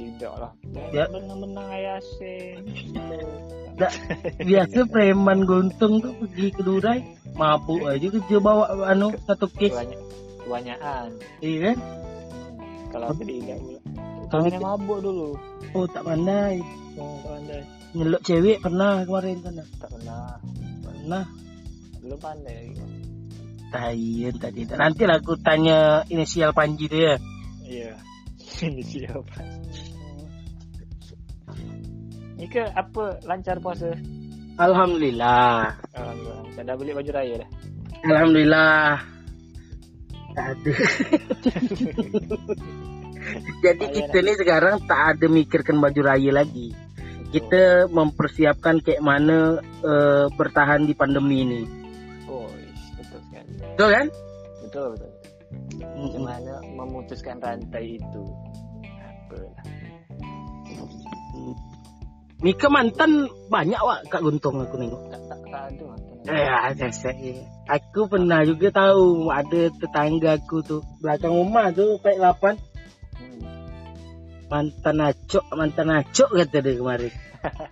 Tidak 0.00 0.32
lah. 0.32 0.52
Ya. 0.96 1.08
Menang-menang 1.12 1.68
ayasin. 1.72 2.64
Tak, 3.76 3.92
biasa 4.40 4.88
preman 4.88 5.44
Guntung 5.44 6.00
tu 6.00 6.08
pergi 6.24 6.48
ke 6.56 6.64
Durai 6.64 7.15
mabuk 7.36 7.84
aja 7.84 8.06
kerja 8.08 8.36
bawa 8.40 8.64
anu 8.88 9.12
satu 9.28 9.46
kes. 9.52 9.72
Banyak. 9.76 10.00
Kebanyakan. 10.42 11.08
Iya 11.44 11.58
kan? 11.70 11.76
Kalau 12.90 13.06
aku 13.12 13.22
tidak. 13.28 13.58
Kalau 14.32 14.44
mabuk 14.58 14.98
dulu. 15.04 15.28
Oh 15.76 15.84
tak 15.86 16.02
pandai. 16.02 16.58
Oh, 16.96 17.20
tak 17.20 17.30
pandai. 17.36 17.60
Nyeluk 17.96 18.22
cewek 18.24 18.58
pernah 18.64 19.04
kemarin 19.04 19.36
sana. 19.44 19.64
Tak 19.78 19.88
pernah. 19.92 20.24
Pernah. 20.82 21.24
Belum 22.00 22.18
pandai. 22.20 22.64
Tayan 23.70 24.34
tadi. 24.40 24.60
Nanti 24.70 25.02
lah 25.04 25.18
aku 25.20 25.34
tanya 25.42 26.06
inisial 26.08 26.56
Panji 26.56 26.88
tu 26.88 26.96
ya. 26.96 27.20
Iya. 27.66 27.92
Ini 28.66 28.82
siapa? 28.86 29.36
Nika 32.36 32.68
apa 32.76 33.20
lancar 33.24 33.58
puasa? 33.64 33.96
Alhamdulillah. 34.56 35.76
Alhamdulillah. 35.92 36.64
Dah 36.64 36.74
beli 36.80 36.92
baju 36.96 37.10
raya 37.12 37.34
dah. 37.44 37.48
Alhamdulillah. 38.08 39.04
Tak 40.36 40.46
ada. 40.52 40.72
Jadi 43.64 43.84
Payah 43.84 43.94
kita 44.00 44.18
ni 44.22 44.32
sekarang 44.38 44.76
tak 44.88 45.00
ada 45.16 45.26
mikirkan 45.28 45.76
baju 45.76 46.00
raya 46.00 46.30
lagi. 46.32 46.72
Kita 47.32 47.90
mempersiapkan 47.90 48.80
kayak 48.80 49.02
mana 49.04 49.60
uh, 49.84 50.26
bertahan 50.32 50.88
di 50.88 50.94
pandemi 50.96 51.42
ini. 51.44 51.62
Oh, 52.30 52.48
betul 52.96 53.20
sekali. 53.28 53.50
Betul 53.60 53.88
kan? 53.92 54.06
Betul 54.64 54.86
betul. 54.94 55.10
Macam 55.76 56.22
mana 56.22 56.54
memutuskan 56.64 57.36
rantai 57.44 58.00
itu? 58.00 58.22
Apalah. 59.04 59.75
Mika 62.44 62.68
mantan 62.68 63.32
banyak 63.48 63.80
wak 63.80 64.12
kat 64.12 64.20
Guntung 64.20 64.60
aku 64.60 64.76
mantan. 64.76 64.92
Eh, 66.26 66.50
ada 66.50 66.90
saya. 66.90 67.38
Aku 67.70 68.10
pernah 68.10 68.42
juga 68.42 68.74
tahu 68.74 69.30
ada 69.30 69.70
tetangga 69.70 70.42
aku 70.42 70.58
tu 70.60 70.82
belakang 70.98 71.32
rumah 71.32 71.70
tu 71.70 71.96
Pek 72.02 72.18
8 72.18 72.76
Hmm. 73.16 73.40
Mantan 74.52 75.00
acok, 75.00 75.44
mantan 75.56 75.88
acok 75.88 76.28
kata 76.36 76.60
dia 76.60 76.76
kemarin. 76.76 77.12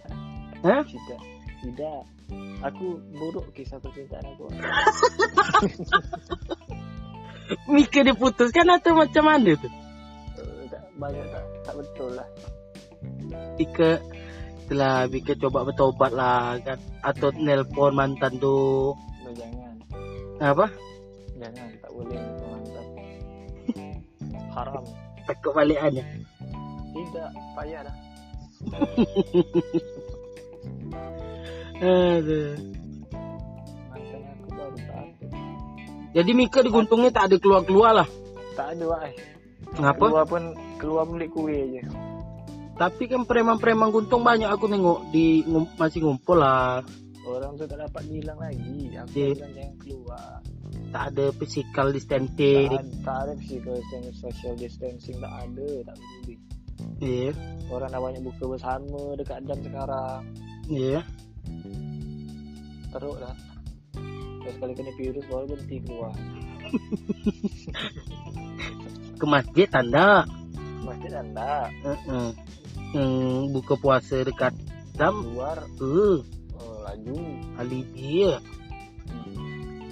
Hah? 0.64 0.80
Tidak, 0.88 1.20
tidak. 1.60 2.00
Aku 2.64 2.96
buruk 3.12 3.52
kisah 3.52 3.76
percintaan 3.76 4.24
aku. 4.24 4.48
Mika 7.76 8.00
diputuskan 8.00 8.72
atau 8.72 8.96
macam 8.96 9.24
mana 9.28 9.52
tuh? 9.60 9.68
Eh, 9.68 10.64
tak, 10.72 10.88
banyak 10.96 11.28
tak, 11.28 11.44
tak 11.68 11.74
betul 11.76 12.16
lah. 12.16 12.28
Mika 13.60 14.00
setelah 14.64 15.04
Mika 15.12 15.36
coba 15.36 15.68
bertobat 15.68 16.16
lah 16.16 16.56
kan 16.64 16.80
atau 17.04 17.28
nelpon 17.36 17.92
mantan 17.92 18.40
tuh 18.40 18.96
No, 18.96 19.28
jangan, 19.36 19.76
apa 20.40 20.72
jangan, 21.36 21.68
tak 21.84 21.90
boleh 21.92 22.16
itu 22.16 22.44
mantan. 22.48 22.86
Haram. 24.56 24.84
takut 25.28 25.52
balikannya 25.52 26.00
Tidak, 26.94 27.30
payah 27.52 27.80
dah. 27.84 27.96
Aduh. 31.84 32.56
Mantan 33.92 34.20
aku 34.24 34.48
baru 34.48 34.76
tak 34.80 34.96
ada. 34.96 35.26
jadi 36.16 36.30
Mika 36.32 36.64
diguntungnya 36.64 37.12
tak 37.12 37.28
ada 37.28 37.36
keluar 37.36 37.60
keluar 37.68 37.92
lah 38.00 38.08
Tak 38.56 38.72
ada, 38.78 38.84
wah. 38.88 39.04
ngapa 39.76 40.04
Keluar 40.08 40.24
pun, 40.24 40.56
keluar 40.80 41.04
beli 41.04 41.28
kue 41.28 41.58
je. 41.74 41.82
Tapi 42.74 43.06
kan 43.06 43.22
preman-preman 43.22 43.88
guntung 43.88 44.20
banyak 44.20 44.46
aku 44.46 44.66
nengok 44.66 45.08
di 45.08 45.42
ngum- 45.44 45.70
masih 45.74 46.02
ngumpul 46.02 46.36
lah 46.36 46.82
Orang 47.24 47.56
tu 47.56 47.64
tak 47.64 47.80
dapat 47.80 48.04
bilang 48.04 48.36
lagi. 48.36 48.92
Aku 48.92 49.08
bilang 49.32 49.48
jangan 49.50 49.74
keluar. 49.80 50.44
tak 50.90 51.04
ada 51.08 51.26
physical 51.32 51.86
Tak, 51.86 51.94
distancing 51.94 52.68
ada- 52.68 52.84
tak 53.00 53.18
ada 53.18 53.32
physical 53.34 53.74
distancing, 53.74 54.14
social 54.14 54.54
distancing, 54.54 55.16
tak 55.16 55.32
ada, 55.32 55.68
tak 55.84 55.94
peduli. 55.96 56.34
iya 57.00 57.32
Orang 57.66 57.88
dah 57.88 57.98
banyak 57.98 58.20
buka 58.20 58.44
bersama 58.46 59.16
dekat 59.16 59.40
jam 59.42 59.56
sekarang. 59.58 60.20
iya 60.66 61.00
Teruk 62.90 63.16
lah. 63.16 63.34
Terus 64.36 64.56
kali 64.60 64.72
kena 64.74 64.92
virus 64.94 65.24
baru 65.24 65.44
berhenti 65.48 65.76
keluar. 65.80 66.12
ke 69.14 69.24
masjid 69.24 69.66
tanda 69.66 70.28
Masjid 70.82 71.12
anda 71.14 71.70
Heeh. 71.80 72.28
Hmm, 72.94 73.50
buka 73.50 73.74
puasa 73.74 74.22
dekat 74.22 74.54
jam 74.94 75.26
keluar 75.26 75.58
eh. 75.58 76.22
Oh, 76.54 76.78
laju. 76.86 77.14
alibi. 77.58 78.22
Ya 78.22 78.38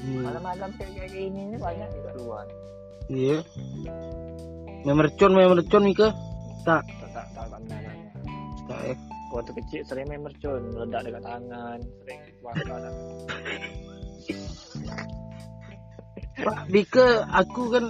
hmm. 0.06 0.23
Malam-malam 0.23 0.71
kayak 0.78 0.90
kayak 0.94 1.11
gini 1.11 1.40
ni 1.50 1.56
banyak 1.59 1.88
juga. 1.90 2.11
Keluar. 2.14 2.47
iya. 3.11 3.38
Memercon 4.87 5.35
memercon 5.35 5.82
Mika 5.82 6.14
tak. 6.62 6.87
Tak 6.87 7.11
tak 7.11 7.26
tak 7.35 7.47
tak 7.50 7.61
tak 8.71 8.80
eh. 8.94 8.99
Waktu 9.35 9.50
kecil 9.64 9.80
sering 9.88 10.06
main 10.06 10.23
mercon, 10.23 10.61
meledak 10.76 11.09
dekat 11.09 11.25
tangan, 11.25 11.78
sering 12.04 12.21
dah. 12.47 12.94
Pak 16.42 16.59
Mika 16.71 17.26
aku 17.32 17.62
kan 17.73 17.85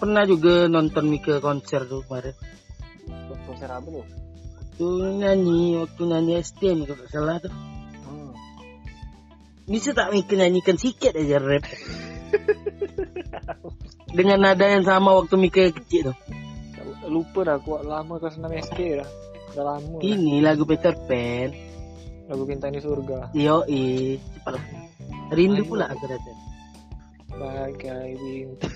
pernah 0.00 0.24
juga 0.24 0.70
nonton 0.72 1.04
Mika 1.12 1.42
konser 1.44 1.84
tuh 1.84 2.00
kemarin. 2.08 2.32
Konser 3.44 3.68
apa 3.68 3.84
tu? 3.84 4.23
Waktu 4.74 4.90
nyanyi 5.22 5.78
waktu 5.78 6.02
nyanyi 6.02 6.42
STM 6.42 6.82
kalau 6.82 7.06
salah 7.06 7.38
tuh 7.38 7.54
Hmm. 8.10 8.34
bisa 9.70 9.94
tak 9.94 10.10
Mika 10.10 10.34
nyanyikan 10.34 10.74
sikit 10.74 11.14
aja 11.14 11.38
rap 11.38 11.62
dengan 14.18 14.42
nada 14.42 14.66
yang 14.66 14.82
sama 14.82 15.14
waktu 15.14 15.38
Mika 15.38 15.70
kecil 15.70 16.10
tuh 16.10 16.18
Lupa 17.06 17.46
dah 17.46 17.54
aku 17.60 17.84
lama 17.84 18.16
kelas 18.16 18.40
6 18.40 18.48
SD 18.64 18.96
dah. 18.96 19.04
Dah 19.54 19.64
lama. 19.76 20.00
dah. 20.00 20.08
ini 20.08 20.40
lagu 20.42 20.66
Peter 20.66 20.90
Pan 21.06 21.54
Lagu 22.26 22.42
bintang 22.42 22.74
di 22.74 22.82
surga. 22.82 23.30
yo 23.30 23.62
i 23.70 24.18
cepatlah 24.18 24.64
rindu 25.30 25.62
pula 25.70 25.86
aku 25.86 26.02
datang 26.10 26.38
Bagai 27.34 28.10
bintang. 28.18 28.74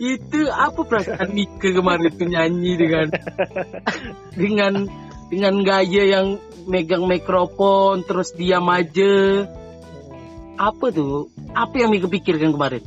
Itu 0.00 0.40
apa 0.48 0.80
perasaan 0.80 1.28
Mika 1.36 1.68
kemarin 1.76 2.10
tuh 2.16 2.28
nyanyi 2.28 2.72
dengan 2.80 3.06
dengan 4.32 4.72
dengan 5.28 5.54
gaya 5.60 6.02
yang 6.08 6.26
megang 6.64 7.04
mikrofon 7.04 8.02
terus 8.08 8.32
diam 8.32 8.64
aja 8.72 9.44
apa 10.56 10.86
tuh 10.88 11.28
apa 11.52 11.74
yang 11.76 11.92
Mika 11.92 12.08
pikirkan 12.08 12.56
kemarin 12.56 12.80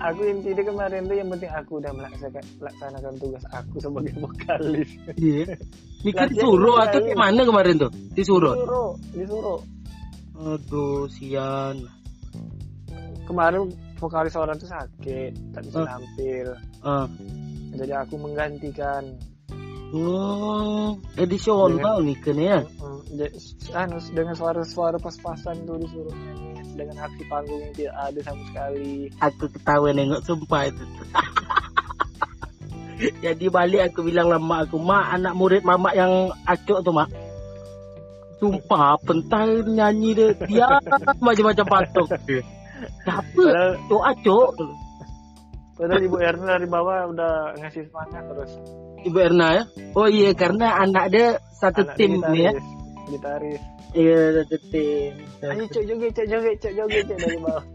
Aku 0.00 0.24
inti 0.24 0.56
dia 0.56 0.64
kemarin 0.64 1.04
tuh 1.04 1.12
yang 1.12 1.28
penting 1.28 1.52
aku 1.52 1.76
udah 1.76 1.92
melaksanakan, 1.92 2.40
melaksanakan 2.56 3.12
tugas 3.20 3.44
aku 3.52 3.76
sebagai 3.84 4.16
vokalis. 4.16 4.90
Iya. 5.20 5.60
Mika 6.00 6.24
Latihan 6.24 6.32
disuruh 6.32 6.76
atau 6.80 6.98
kali. 7.04 7.06
kayak 7.12 7.20
mana 7.20 7.40
kemarin 7.44 7.74
tuh 7.76 7.92
disuruh 8.16 8.54
Disuruh, 8.56 8.90
disuruh. 9.12 9.60
Aduh 10.40 11.04
sian 11.06 11.84
Kemarin 13.28 13.70
vokalis 13.94 14.34
orang 14.34 14.58
tuh 14.58 14.66
sakit, 14.66 15.54
tak 15.54 15.62
bisa 15.62 15.78
Ah. 15.78 15.88
tampil. 15.94 16.46
ah 16.82 17.06
Jadi 17.70 17.92
aku 17.94 18.14
menggantikan. 18.18 19.04
oh 19.90 20.98
edisional 21.14 21.98
Mika 22.00 22.30
nih 22.30 22.46
ya 22.48 22.60
Mm, 23.10 23.26
anu, 23.74 23.98
dengan 24.14 24.34
suara-suara 24.34 24.98
pas-pasan 24.98 25.66
tuh 25.66 25.78
disuruh 25.78 26.14
nyanyi 26.14 26.54
dengan 26.78 27.02
aksi 27.04 27.26
panggung 27.26 27.58
yang 27.58 27.74
tidak 27.74 27.96
ada 27.98 28.20
sama 28.22 28.42
sekali. 28.46 29.10
aku 29.18 29.44
ketawa 29.50 29.90
nengok 29.90 30.22
sumpah 30.22 30.62
itu 30.70 30.84
jadi 33.24 33.44
balik 33.50 33.90
aku 33.90 34.06
bilang 34.06 34.30
lah 34.30 34.38
mak 34.38 34.70
aku 34.70 34.78
mak 34.78 35.10
anak 35.10 35.34
murid 35.34 35.62
mamak 35.62 35.94
yang 35.94 36.30
acok 36.46 36.86
tuh 36.86 36.94
mak 36.94 37.10
sumpah 38.40 38.96
pental 39.04 39.48
nyanyi 39.68 40.10
dia 40.16 40.28
dia 40.48 40.66
macam-macam 41.20 41.66
patok 41.68 42.08
siapa 43.04 43.44
acok 43.76 44.02
acok 44.02 44.48
padahal 45.76 46.02
Ibu 46.02 46.16
Erna 46.18 46.56
dari 46.56 46.68
bawah 46.68 47.08
udah 47.08 47.56
ngasih 47.56 47.88
semangat 47.88 48.20
terus. 48.28 48.52
ibu 49.00 49.16
Erna 49.16 49.46
ya 49.52 49.62
oh 49.92 50.08
iya 50.08 50.32
karena 50.32 50.76
anak 50.76 51.08
dia 51.08 51.28
satu 51.56 51.84
Anak 51.84 51.96
tim 51.96 52.20
gitaris, 52.20 52.32
nih 52.32 52.42
ya 52.42 52.52
Gitaris. 53.08 53.60
iya 53.92 54.20
satu 54.36 54.56
tim 54.68 55.12
Ayo 55.40 55.64
cok 55.66 55.84
joget, 55.88 56.10
cok 56.12 56.26
joget, 56.28 56.56
cok 56.60 56.72
joget, 56.76 57.02
cok 57.08 57.16
dari 57.16 57.38
bawah. 57.40 57.64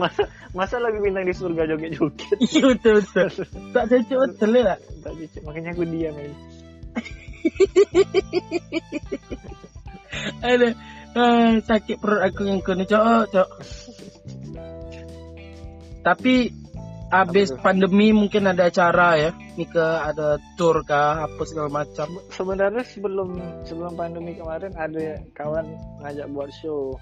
masa 0.00 0.22
masa 0.52 0.76
lagi 0.78 0.98
bintang 1.00 1.24
di 1.24 1.34
surga 1.34 1.62
joget-joget. 1.66 2.36
iya 2.44 2.62
betul 2.70 2.94
betul 3.00 3.28
tak 3.72 3.84
cocok 3.88 4.18
betul 4.28 4.50
ya 4.52 4.74
Tak 5.00 5.12
cocok, 5.16 5.40
makanya 5.44 5.70
aku 5.72 5.84
diam 5.88 6.14
aja. 6.14 6.36
ada 10.44 10.68
ah, 11.16 11.60
sakit 11.60 11.96
perut 12.00 12.22
aku 12.24 12.44
yang 12.46 12.60
kena 12.62 12.84
cok 12.84 13.24
cok. 13.32 13.48
Tapi 16.00 16.34
habis 17.10 17.50
pandemi 17.58 18.14
mungkin 18.14 18.46
ada 18.46 18.70
acara 18.70 19.18
ya 19.18 19.30
Mika 19.58 20.06
ada 20.06 20.38
tour 20.54 20.86
kah 20.86 21.26
apa 21.26 21.42
segala 21.44 21.68
macam. 21.82 22.08
Sebenarnya 22.32 22.86
sebelum 22.86 23.36
sebelum 23.66 23.92
pandemi 23.98 24.38
kemarin 24.38 24.72
ada 24.78 25.20
kawan 25.36 25.66
ngajak 26.00 26.26
buat 26.32 26.50
show. 26.62 26.96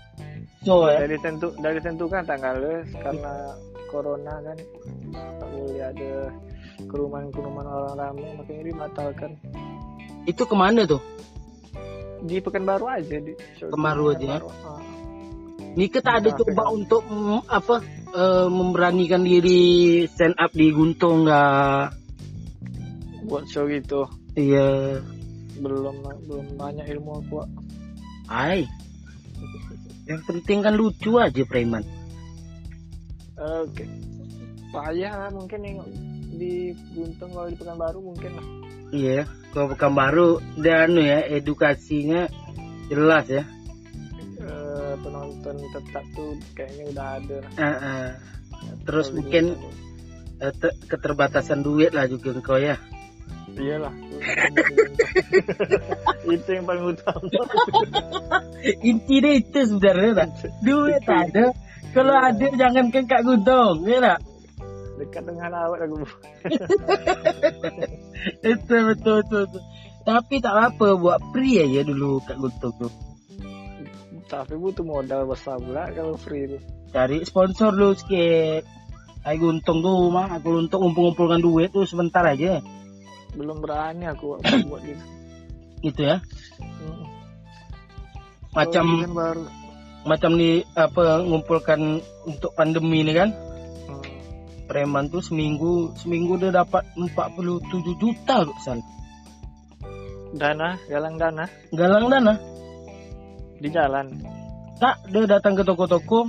so 0.67 0.91
ya? 0.91 1.07
Dari 1.07 1.17
tentu 1.23 1.55
dari 1.61 1.79
tentukan 1.79 2.25
tanggalnya 2.27 2.83
karena 2.99 3.33
corona 3.93 4.35
kan. 4.43 4.59
Tak 5.15 5.49
boleh 5.55 5.83
ada 5.87 6.13
kerumunan-kerumunan 6.89 7.69
orang 7.69 7.95
ramai 7.95 8.31
makanya 8.35 8.63
dibatalkan. 8.75 9.31
Itu 10.29 10.43
ke 10.45 10.55
mana 10.55 10.85
tuh 10.85 11.01
Di 12.19 12.43
Pekanbaru 12.45 12.87
aja 12.87 13.17
di 13.17 13.33
Pekanbaru 13.57 14.05
aja 14.13 14.27
ya? 14.27 14.39
Pekanbaru. 14.43 14.49
Ah. 14.69 14.83
Tak 15.79 16.15
ada 16.21 16.31
Nah, 16.35 16.37
coba 16.43 16.63
untuk 16.75 17.03
mm, 17.07 17.41
apa 17.47 17.77
eh, 18.13 18.49
memberanikan 18.51 19.23
diri 19.23 20.05
stand 20.11 20.35
up 20.37 20.51
di 20.53 20.75
Guntung 20.75 21.25
nggak 21.25 21.95
buat 23.29 23.45
show 23.45 23.69
gitu. 23.69 24.09
iya 24.35 24.99
Belum 25.61 26.01
belum 26.25 26.57
banyak 26.57 26.89
ilmu 26.97 27.21
aku. 27.23 27.45
Hai 28.27 28.65
yang 30.09 30.25
penting 30.25 30.65
kan 30.65 30.73
lucu 30.73 31.21
aja 31.21 31.45
preman 31.45 31.85
Oke. 33.39 33.85
Payah 34.75 35.13
lah 35.15 35.31
mungkin 35.31 35.61
yang 35.63 35.79
di 36.35 36.75
Guntung 36.97 37.31
kalau 37.31 37.47
di 37.47 37.55
Pekanbaru 37.55 38.01
mungkin 38.03 38.33
lah. 38.35 38.47
Iya 38.93 39.25
kalau 39.53 39.73
bukan 39.73 39.93
baru 39.97 40.31
dan 40.61 40.93
anu 40.93 41.01
ya 41.03 41.25
edukasinya 41.25 42.29
jelas 42.93 43.25
ya. 43.27 43.43
Eh, 44.39 44.93
penonton 45.03 45.57
tetap 45.73 46.05
tuh 46.13 46.37
kayaknya 46.53 46.85
udah 46.93 47.07
ada. 47.21 47.37
Lah. 47.43 47.53
Ah, 47.59 47.77
ah. 47.81 48.07
terus 48.85 49.09
Kalau 49.09 49.17
di 49.17 49.19
mungkin 49.25 49.45
te- 50.39 50.77
keterbatasan 50.87 51.65
duit 51.65 51.97
lah 51.97 52.07
juga 52.07 52.37
engkau 52.37 52.61
ya. 52.61 52.77
Iyalah. 53.59 53.95
Itu 56.31 56.51
yang 56.53 56.67
paling 56.69 56.85
utama. 56.95 57.27
Intinya 58.87 59.33
itu 59.35 59.59
sebenarnya 59.67 60.13
tak 60.15 60.31
duit 60.63 61.03
ada. 61.09 61.47
Kalau 61.91 62.15
ada 62.15 62.47
jangan 62.55 62.93
ke 62.93 63.03
kak 63.09 63.25
gudong 63.25 63.83
ya 63.89 63.99
tak 63.99 64.19
dekat 64.99 65.23
dengan 65.25 65.51
awak 65.55 65.87
aku 65.87 65.97
itu 68.43 68.59
betul 68.59 68.83
betul, 68.93 69.19
betul. 69.47 69.63
tapi 70.03 70.35
tak 70.43 70.75
apa 70.75 70.99
buat 70.99 71.21
free 71.31 71.63
aja 71.63 71.87
dulu 71.87 72.19
kak 72.27 72.37
gudong 72.37 72.75
tuh 72.77 72.93
tapi 74.29 74.55
butuh 74.61 74.85
modal 74.85 75.25
besar 75.25 75.57
pula 75.57 75.89
kalau 75.95 76.19
free 76.19 76.51
itu 76.51 76.59
cari 76.93 77.23
sponsor 77.25 77.73
lu 77.73 77.97
sikit 77.97 78.79
Aku 79.29 79.51
untung 79.51 79.85
tuh 79.85 80.09
mah, 80.09 80.31
aku 80.31 80.63
untung 80.63 80.81
ngumpul-ngumpulkan 80.89 81.43
duit 81.43 81.69
tuh 81.75 81.85
sebentar 81.85 82.25
aja. 82.25 82.65
belum 83.37 83.61
berani 83.61 84.09
aku 84.09 84.41
buat 84.41 84.83
gitu 84.89 85.05
Gitu 85.85 86.01
ya. 86.01 86.17
Hmm. 86.59 87.07
Macam 88.57 88.85
kan 89.05 89.13
baru 89.15 89.45
macam 90.09 90.41
di 90.41 90.65
apa 90.73 91.21
ngumpulkan 91.21 92.01
untuk 92.25 92.57
pandemi 92.57 93.05
ini 93.05 93.13
kan. 93.13 93.31
Hmm. 94.69 94.85
Preman 94.85 95.09
tuh 95.09 95.25
seminggu 95.25 95.97
seminggu 95.97 96.37
dia 96.37 96.53
dapat 96.53 96.85
47 96.93 97.97
juta 97.97 98.45
loh 98.45 98.53
sal. 98.61 98.85
dana 100.29 100.77
galang 100.87 101.17
dana 101.17 101.49
Galang 101.73 102.13
dana. 102.13 102.37
di 103.59 103.69
jalan 103.73 104.13
Tak, 104.79 105.11
dia 105.11 105.27
datang 105.27 105.59
ke 105.59 105.67
toko-toko, 105.67 106.29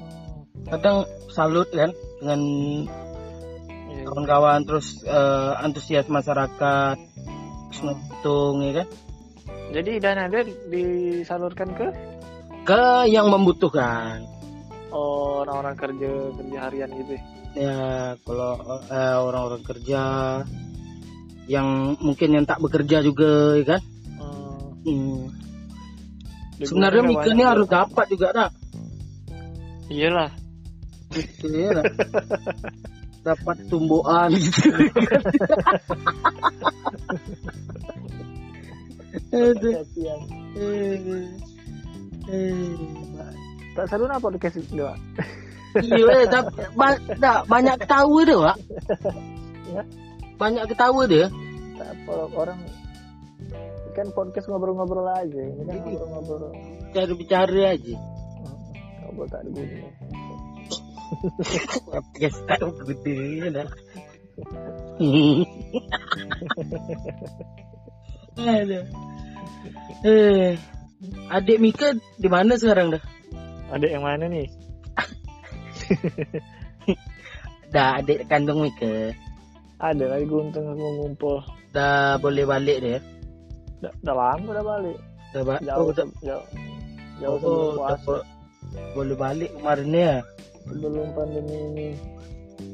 Hmm. 0.00 0.42
kadang 0.66 1.04
salut 1.30 1.68
kan 1.70 1.92
dengan 2.18 2.40
Iya. 3.86 4.02
kawan-kawan 4.08 4.64
terus 4.64 5.04
eh, 5.04 5.52
antusias 5.60 6.08
masyarakat 6.08 6.96
terus 7.68 7.80
ngitung 7.84 8.64
ya 8.64 8.82
kan 8.82 8.88
jadi 9.72 9.92
dana 10.00 10.24
dia 10.26 10.42
disalurkan 10.72 11.68
ke 11.76 11.86
ke 12.64 12.84
yang 13.06 13.28
membutuhkan 13.28 14.24
orang-orang 14.92 15.76
kerja 15.76 16.10
kerja 16.36 16.58
harian 16.68 16.90
gitu 16.94 17.12
ya? 17.16 17.22
ya 17.52 17.76
kalau 18.24 18.52
eh, 18.88 19.16
orang-orang 19.18 19.62
kerja 19.64 20.02
yang 21.50 21.98
mungkin 22.00 22.28
yang 22.38 22.44
tak 22.46 22.60
bekerja 22.62 23.02
juga 23.02 23.56
ya 23.58 23.64
kan 23.76 23.82
Hmm. 24.22 24.78
Hmm. 24.82 25.30
Sebenarnya 26.62 27.02
tuh. 27.02 27.42
harus 27.42 27.66
dapat 27.66 28.06
juga 28.12 28.26
tak 28.30 28.50
iyalah 29.90 30.30
gitu 31.12 31.46
ya 31.50 31.82
dapat 33.22 33.56
tumbuhan 33.70 34.30
gitu 34.34 34.70
Aduh. 39.32 39.76
Eh, 43.72 43.80
eh. 43.80 43.80
tak 43.80 43.86
seru 43.88 44.04
apa 44.04 44.20
podcast 44.20 44.60
itu 44.60 44.84
Iya, 45.72 46.28
tapi 46.28 46.52
ba 46.76 47.00
tak, 47.16 47.48
banyak 47.48 47.80
ketawa 47.80 48.18
dia, 48.28 48.36
Pak. 48.36 48.56
Ya. 49.72 49.82
Banyak 50.36 50.64
ketawa 50.68 51.02
dia. 51.08 51.32
tak 51.80 51.88
apa 52.04 52.12
orang 52.36 52.60
kan 53.92 54.08
podcast 54.16 54.48
ngobrol-ngobrol 54.48 55.04
aja 55.04 55.36
ini 55.36 55.64
kan 55.68 55.76
Iya. 55.84 56.00
ngobrol-ngobrol 56.00 56.52
Cara 56.92 57.12
bicara 57.16 57.76
aja. 57.76 57.94
Hmm. 57.96 58.56
ngobrol 59.08 59.28
tak 59.28 59.40
ada 59.44 59.50
gunanya 59.52 59.90
Podcast 61.92 62.38
tak 62.48 62.60
gede 62.88 63.52
dah. 63.52 63.68
Aduh. 68.48 68.84
Eh, 70.08 70.56
adik 71.28 71.60
Mika 71.60 71.92
di 72.16 72.28
mana 72.32 72.56
sekarang 72.56 72.96
dah? 72.96 73.02
Ada 73.72 73.86
yang 73.86 74.02
mana 74.02 74.28
nih 74.28 74.46
Dah 77.72 77.98
adik 77.98 78.28
kandung 78.28 78.62
Mika. 78.62 79.10
ada 79.80 80.04
lagi 80.06 80.24
guntung 80.24 80.66
aku 80.66 80.86
ngumpul 81.00 81.36
Dah 81.72 82.16
boleh 82.16 82.44
balik 82.44 82.78
dia. 82.78 82.98
udah, 83.80 83.92
udah 83.98 84.14
lama 84.14 84.46
udah 84.46 84.64
balik 84.68 84.98
Dah 85.32 85.42
ba- 85.42 85.58
jauh 85.58 85.82
oh, 85.82 85.90
dah, 85.90 86.06
jauh 86.20 86.44
jauh 87.18 87.34
oh, 87.34 87.40
dah 87.40 87.74
puasa 87.74 88.06
bo- 88.06 88.26
boleh 88.92 89.16
balik 89.16 89.50
kemarin 89.52 89.90
ya 89.90 90.14
sebelum 90.62 91.10
pandemi 91.12 91.56
ini 91.66 91.88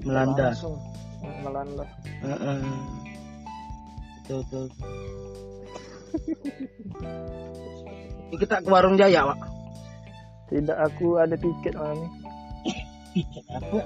melanda. 0.05 0.53
langsung 0.53 0.77
Hmm, 1.19 1.35
melanda 1.43 1.83
Heeh. 2.21 2.61
Betul 4.21 4.39
betul. 4.45 4.65
Ini 8.29 8.37
kita 8.37 8.61
ke 8.61 8.69
warung 8.69 8.95
Jaya, 8.95 9.25
Pak. 9.25 9.39
Tidak 10.49 10.79
aku 10.81 11.17
ada 11.17 11.35
tiket 11.35 11.75
malam 11.75 11.99
ini 11.99 12.09
Tiket 13.15 13.45
apa? 13.51 13.81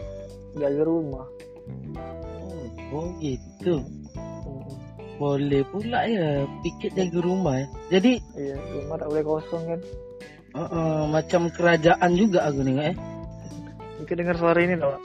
jaga 0.55 0.83
rumah 0.83 1.27
Oh, 1.63 2.67
oh 2.93 3.07
gitu. 3.19 3.79
Hmm. 4.43 4.75
Boleh 5.15 5.63
pula 5.65 6.03
ya 6.05 6.43
tiket 6.61 6.91
jaga 6.93 7.19
rumah 7.19 7.55
ya. 7.57 7.67
Jadi 7.93 8.19
iya 8.35 8.59
rumah 8.59 8.97
tak 8.97 9.09
boleh 9.09 9.25
kosong 9.25 9.63
kan 9.65 9.81
uh, 10.53 10.63
uh, 10.65 10.99
macam 11.07 11.47
kerajaan 11.49 12.11
juga 12.13 12.45
aku 12.45 12.61
nih 12.61 12.75
eh. 12.85 12.95
Mungkin 13.97 14.15
dengar 14.19 14.35
suara 14.35 14.59
ini 14.59 14.75
loh 14.75 14.99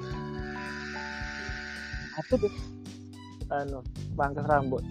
Apa 2.18 2.34
tuh? 2.36 2.52
anu 3.48 3.80
pangkas 4.14 4.44
rambut 4.44 4.84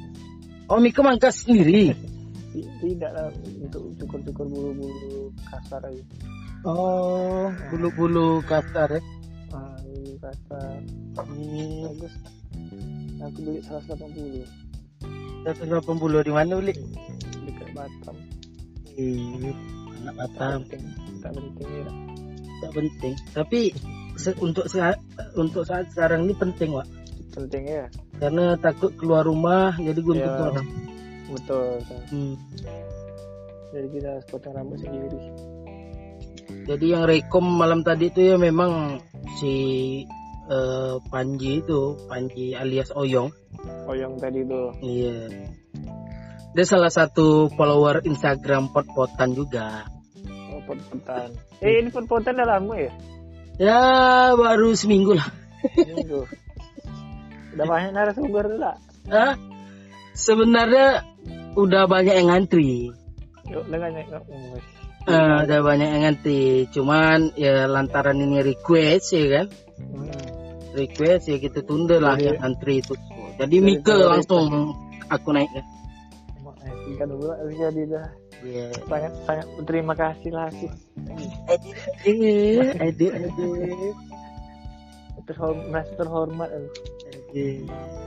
Oh, 0.66 0.78
Mika 0.78 0.98
mangkas 0.98 1.42
sendiri. 1.42 1.94
Ti- 2.50 2.66
tidak 2.82 3.10
lah 3.12 3.26
untuk 3.60 3.86
cukur-cukur 3.98 4.46
bulu-bulu 4.46 5.30
kasar 5.46 5.82
aja 5.84 6.02
Oh, 6.66 7.46
bulu-bulu 7.70 8.42
kasar 8.42 8.90
ya. 8.90 9.02
ah 9.52 9.78
bulu 9.80 10.18
kasar 10.18 10.82
Hmm, 11.16 11.86
bagus 11.86 12.14
aku 13.16 13.38
beli 13.40 13.60
180 13.62 14.42
180 15.46 16.26
di 16.26 16.32
mana 16.34 16.52
beli? 16.56 16.74
dekat 17.40 17.68
Batam 17.72 18.16
Ih, 18.92 19.54
anak 20.02 20.02
tak 20.02 20.14
Batam. 20.18 20.58
penting 20.64 20.82
tak 21.22 21.30
penting 21.32 21.68
ya 21.70 21.86
Tak 22.56 22.70
penting. 22.72 23.14
Tapi 23.30 23.60
se- 24.16 24.38
untuk 24.40 24.64
saat 24.66 24.96
untuk 25.34 25.60
saat 25.62 25.92
sekarang 25.92 26.24
ini 26.24 26.32
penting, 26.34 26.72
Wak. 26.72 26.88
penting 27.30 27.62
ya 27.64 27.84
Karena 28.16 28.56
takut 28.56 28.90
keluar 28.96 29.22
rumah 29.22 29.76
jadi 29.76 30.00
gunting 30.00 30.24
Ya. 30.26 30.40
orang. 30.42 30.66
betul 31.28 31.76
kan. 31.84 32.00
Hmm. 32.08 32.34
jadi 33.68 33.86
kita 33.92 34.08
harus 34.10 34.26
potong 34.26 34.52
rambut 34.52 34.78
sendiri 34.78 35.20
Jadi 36.66 36.86
yang 36.90 37.06
rekom 37.06 37.46
malam 37.46 37.86
tadi 37.86 38.10
itu 38.10 38.20
ya 38.26 38.36
memang 38.36 38.98
si 39.38 39.54
eh, 40.46 40.94
Panji 41.06 41.62
itu, 41.62 41.94
Panji 42.06 42.52
alias 42.52 42.90
Oyong. 42.90 43.30
yang 43.94 44.18
tadi 44.18 44.42
tuh 44.42 44.74
Iya. 44.82 45.30
Dia 46.56 46.64
salah 46.64 46.90
satu 46.90 47.52
follower 47.52 48.02
Instagram 48.02 48.72
pot-potan 48.72 49.36
juga. 49.36 49.86
oh, 50.50 50.60
pot-potan 50.64 51.30
eh 51.60 51.80
ini 51.80 51.88
pot-potan 51.92 52.34
udah 52.34 52.48
lama 52.58 52.74
ya 52.74 52.92
Ya 53.56 53.80
baru 54.34 54.74
seminggu 54.74 55.16
lah. 55.16 55.28
Minggu. 55.76 56.24
udah 57.56 57.64
banyak 57.64 57.90
narasumber 57.92 58.44
lah 58.58 58.76
Hah? 59.08 59.32
Sebenarnya 60.12 61.04
udah 61.54 61.84
banyak 61.86 62.14
yang 62.16 62.28
ngantri. 62.32 62.90
yuk 63.46 63.64
dengan 63.70 63.92
Eh, 65.06 65.36
udah 65.46 65.60
banyak 65.62 65.88
yang 65.88 66.02
ngantri. 66.02 66.66
Cuman 66.68 67.30
ya 67.38 67.70
lantaran 67.70 68.18
ini 68.18 68.42
request 68.42 69.14
ya 69.14 69.24
kan. 69.32 69.46
hmm. 69.78 70.74
Request 70.74 71.30
ya 71.30 71.36
kita 71.38 71.62
tunda 71.62 71.96
lah 71.96 72.18
yang 72.18 72.36
ngantri 72.36 72.82
itu. 72.82 72.98
Jadi 73.38 73.56
Mika 73.60 73.94
langsung 73.94 74.74
aku 75.06 75.30
naik 75.30 75.48
kan. 75.52 75.64
Tiga 76.86 77.04
dulu 77.06 77.30
jadi 77.50 77.82
dah 77.88 78.08
Iya. 78.36 78.68
sangat 78.84 79.12
sangat 79.26 79.46
berterima 79.56 79.94
kasih 79.96 80.30
lah 80.30 80.46
sih 80.54 80.70
Eh, 82.04 82.62
adik 82.78 83.10
adik. 83.10 83.94
terhormat 85.24 85.66
merasa 85.66 85.92
terhormat. 85.96 86.48
Adik. 86.52 87.66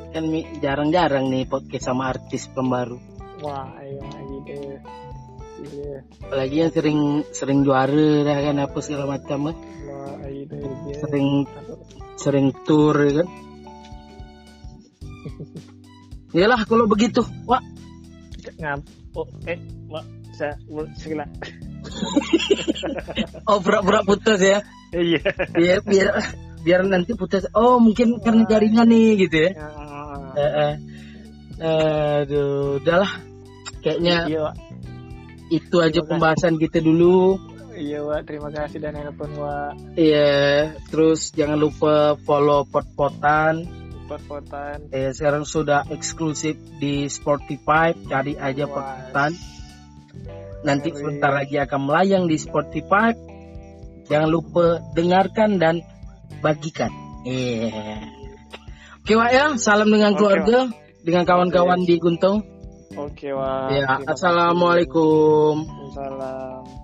Kan 0.09 0.23
Mi 0.27 0.45
jarang-jarang 0.59 1.27
nih 1.27 1.43
podcast 1.43 1.89
sama 1.89 2.13
artis 2.13 2.47
pembaru. 2.47 2.95
wah 3.39 3.67
ayo 3.79 3.99
lagi 4.03 4.37
deh 4.47 4.79
iya 5.67 5.97
Apalagi 6.23 6.55
yang 6.61 6.71
sering 6.71 6.99
sering 7.35 7.59
juara 7.67 8.23
dah 8.23 8.37
kan 8.39 8.57
apa 8.63 8.77
segala 8.79 9.17
macam 9.17 9.51
kan. 9.51 9.55
Sering 10.99 11.27
sering 12.19 12.47
tour 12.67 12.95
ya 12.99 13.23
kan. 13.23 13.27
Yalah 16.37 16.61
kalau 16.69 16.85
begitu, 16.85 17.25
Wak. 17.49 17.63
ngap 18.59 18.81
oh 19.17 19.25
eh 19.49 19.57
wah 19.89 20.05
saya 20.33 20.53
segala 20.97 21.25
Oh, 23.49 23.59
pura-pura 23.59 24.05
putus 24.05 24.39
ya. 24.39 24.61
iya 24.93 25.19
Biar 25.53 25.79
biar 25.83 26.07
biar 26.61 26.81
nanti 26.85 27.13
putus. 27.17 27.49
Oh, 27.55 27.81
mungkin 27.81 28.21
karena 28.21 28.45
jaringan 28.45 28.87
nih 28.89 29.25
gitu 29.25 29.37
ya. 29.49 29.51
Eh, 30.37 30.51
eh. 30.69 30.73
Aduh, 31.59 32.79
udahlah. 32.79 33.11
Kayaknya 33.83 34.15
Iya, 34.27 34.39
Wak. 34.43 34.55
Itu 35.49 35.81
aja 35.81 35.89
Terima 35.89 36.01
kasih. 36.01 36.09
pembahasan 36.09 36.53
kita 36.61 36.79
dulu. 36.81 37.37
Iya, 37.79 38.03
Wak. 38.03 38.27
Terima 38.27 38.49
kasih 38.51 38.77
dan 38.83 38.91
nelpon, 38.99 39.31
Wak. 39.39 39.71
Iya, 39.95 40.75
terus 40.91 41.31
jangan 41.31 41.55
lupa 41.55 42.19
follow 42.27 42.67
pot-potan. 42.67 43.63
Pot-potan. 44.09 44.91
Eh, 44.91 45.15
sekarang 45.15 45.47
sudah 45.47 45.87
eksklusif 45.87 46.59
di 46.81 47.07
Spotify, 47.07 47.95
cari 47.95 48.35
aja 48.35 48.67
pot-potan. 48.67 49.31
Nanti 50.59 50.91
Keren. 50.91 50.99
sebentar 50.99 51.31
lagi 51.31 51.55
akan 51.55 51.79
melayang 51.87 52.27
di 52.27 52.35
Spotify. 52.35 53.15
Jangan 54.11 54.27
lupa 54.27 54.83
dengarkan 54.91 55.55
dan 55.55 55.79
bagikan. 56.43 56.91
Iya. 57.23 57.71
Oke, 58.99 59.15
Wak 59.15 59.31
ya, 59.31 59.45
salam 59.55 59.87
dengan 59.87 60.19
keluarga, 60.19 60.67
dengan 60.99 61.23
kawan-kawan 61.23 61.87
di 61.87 61.95
Guntung. 61.95 62.58
Oke, 62.97 63.29
Wak. 63.37 63.69
Ya, 63.69 63.85
assalamualaikum. 64.09 65.69
Waalaikumsalam. 65.69 66.78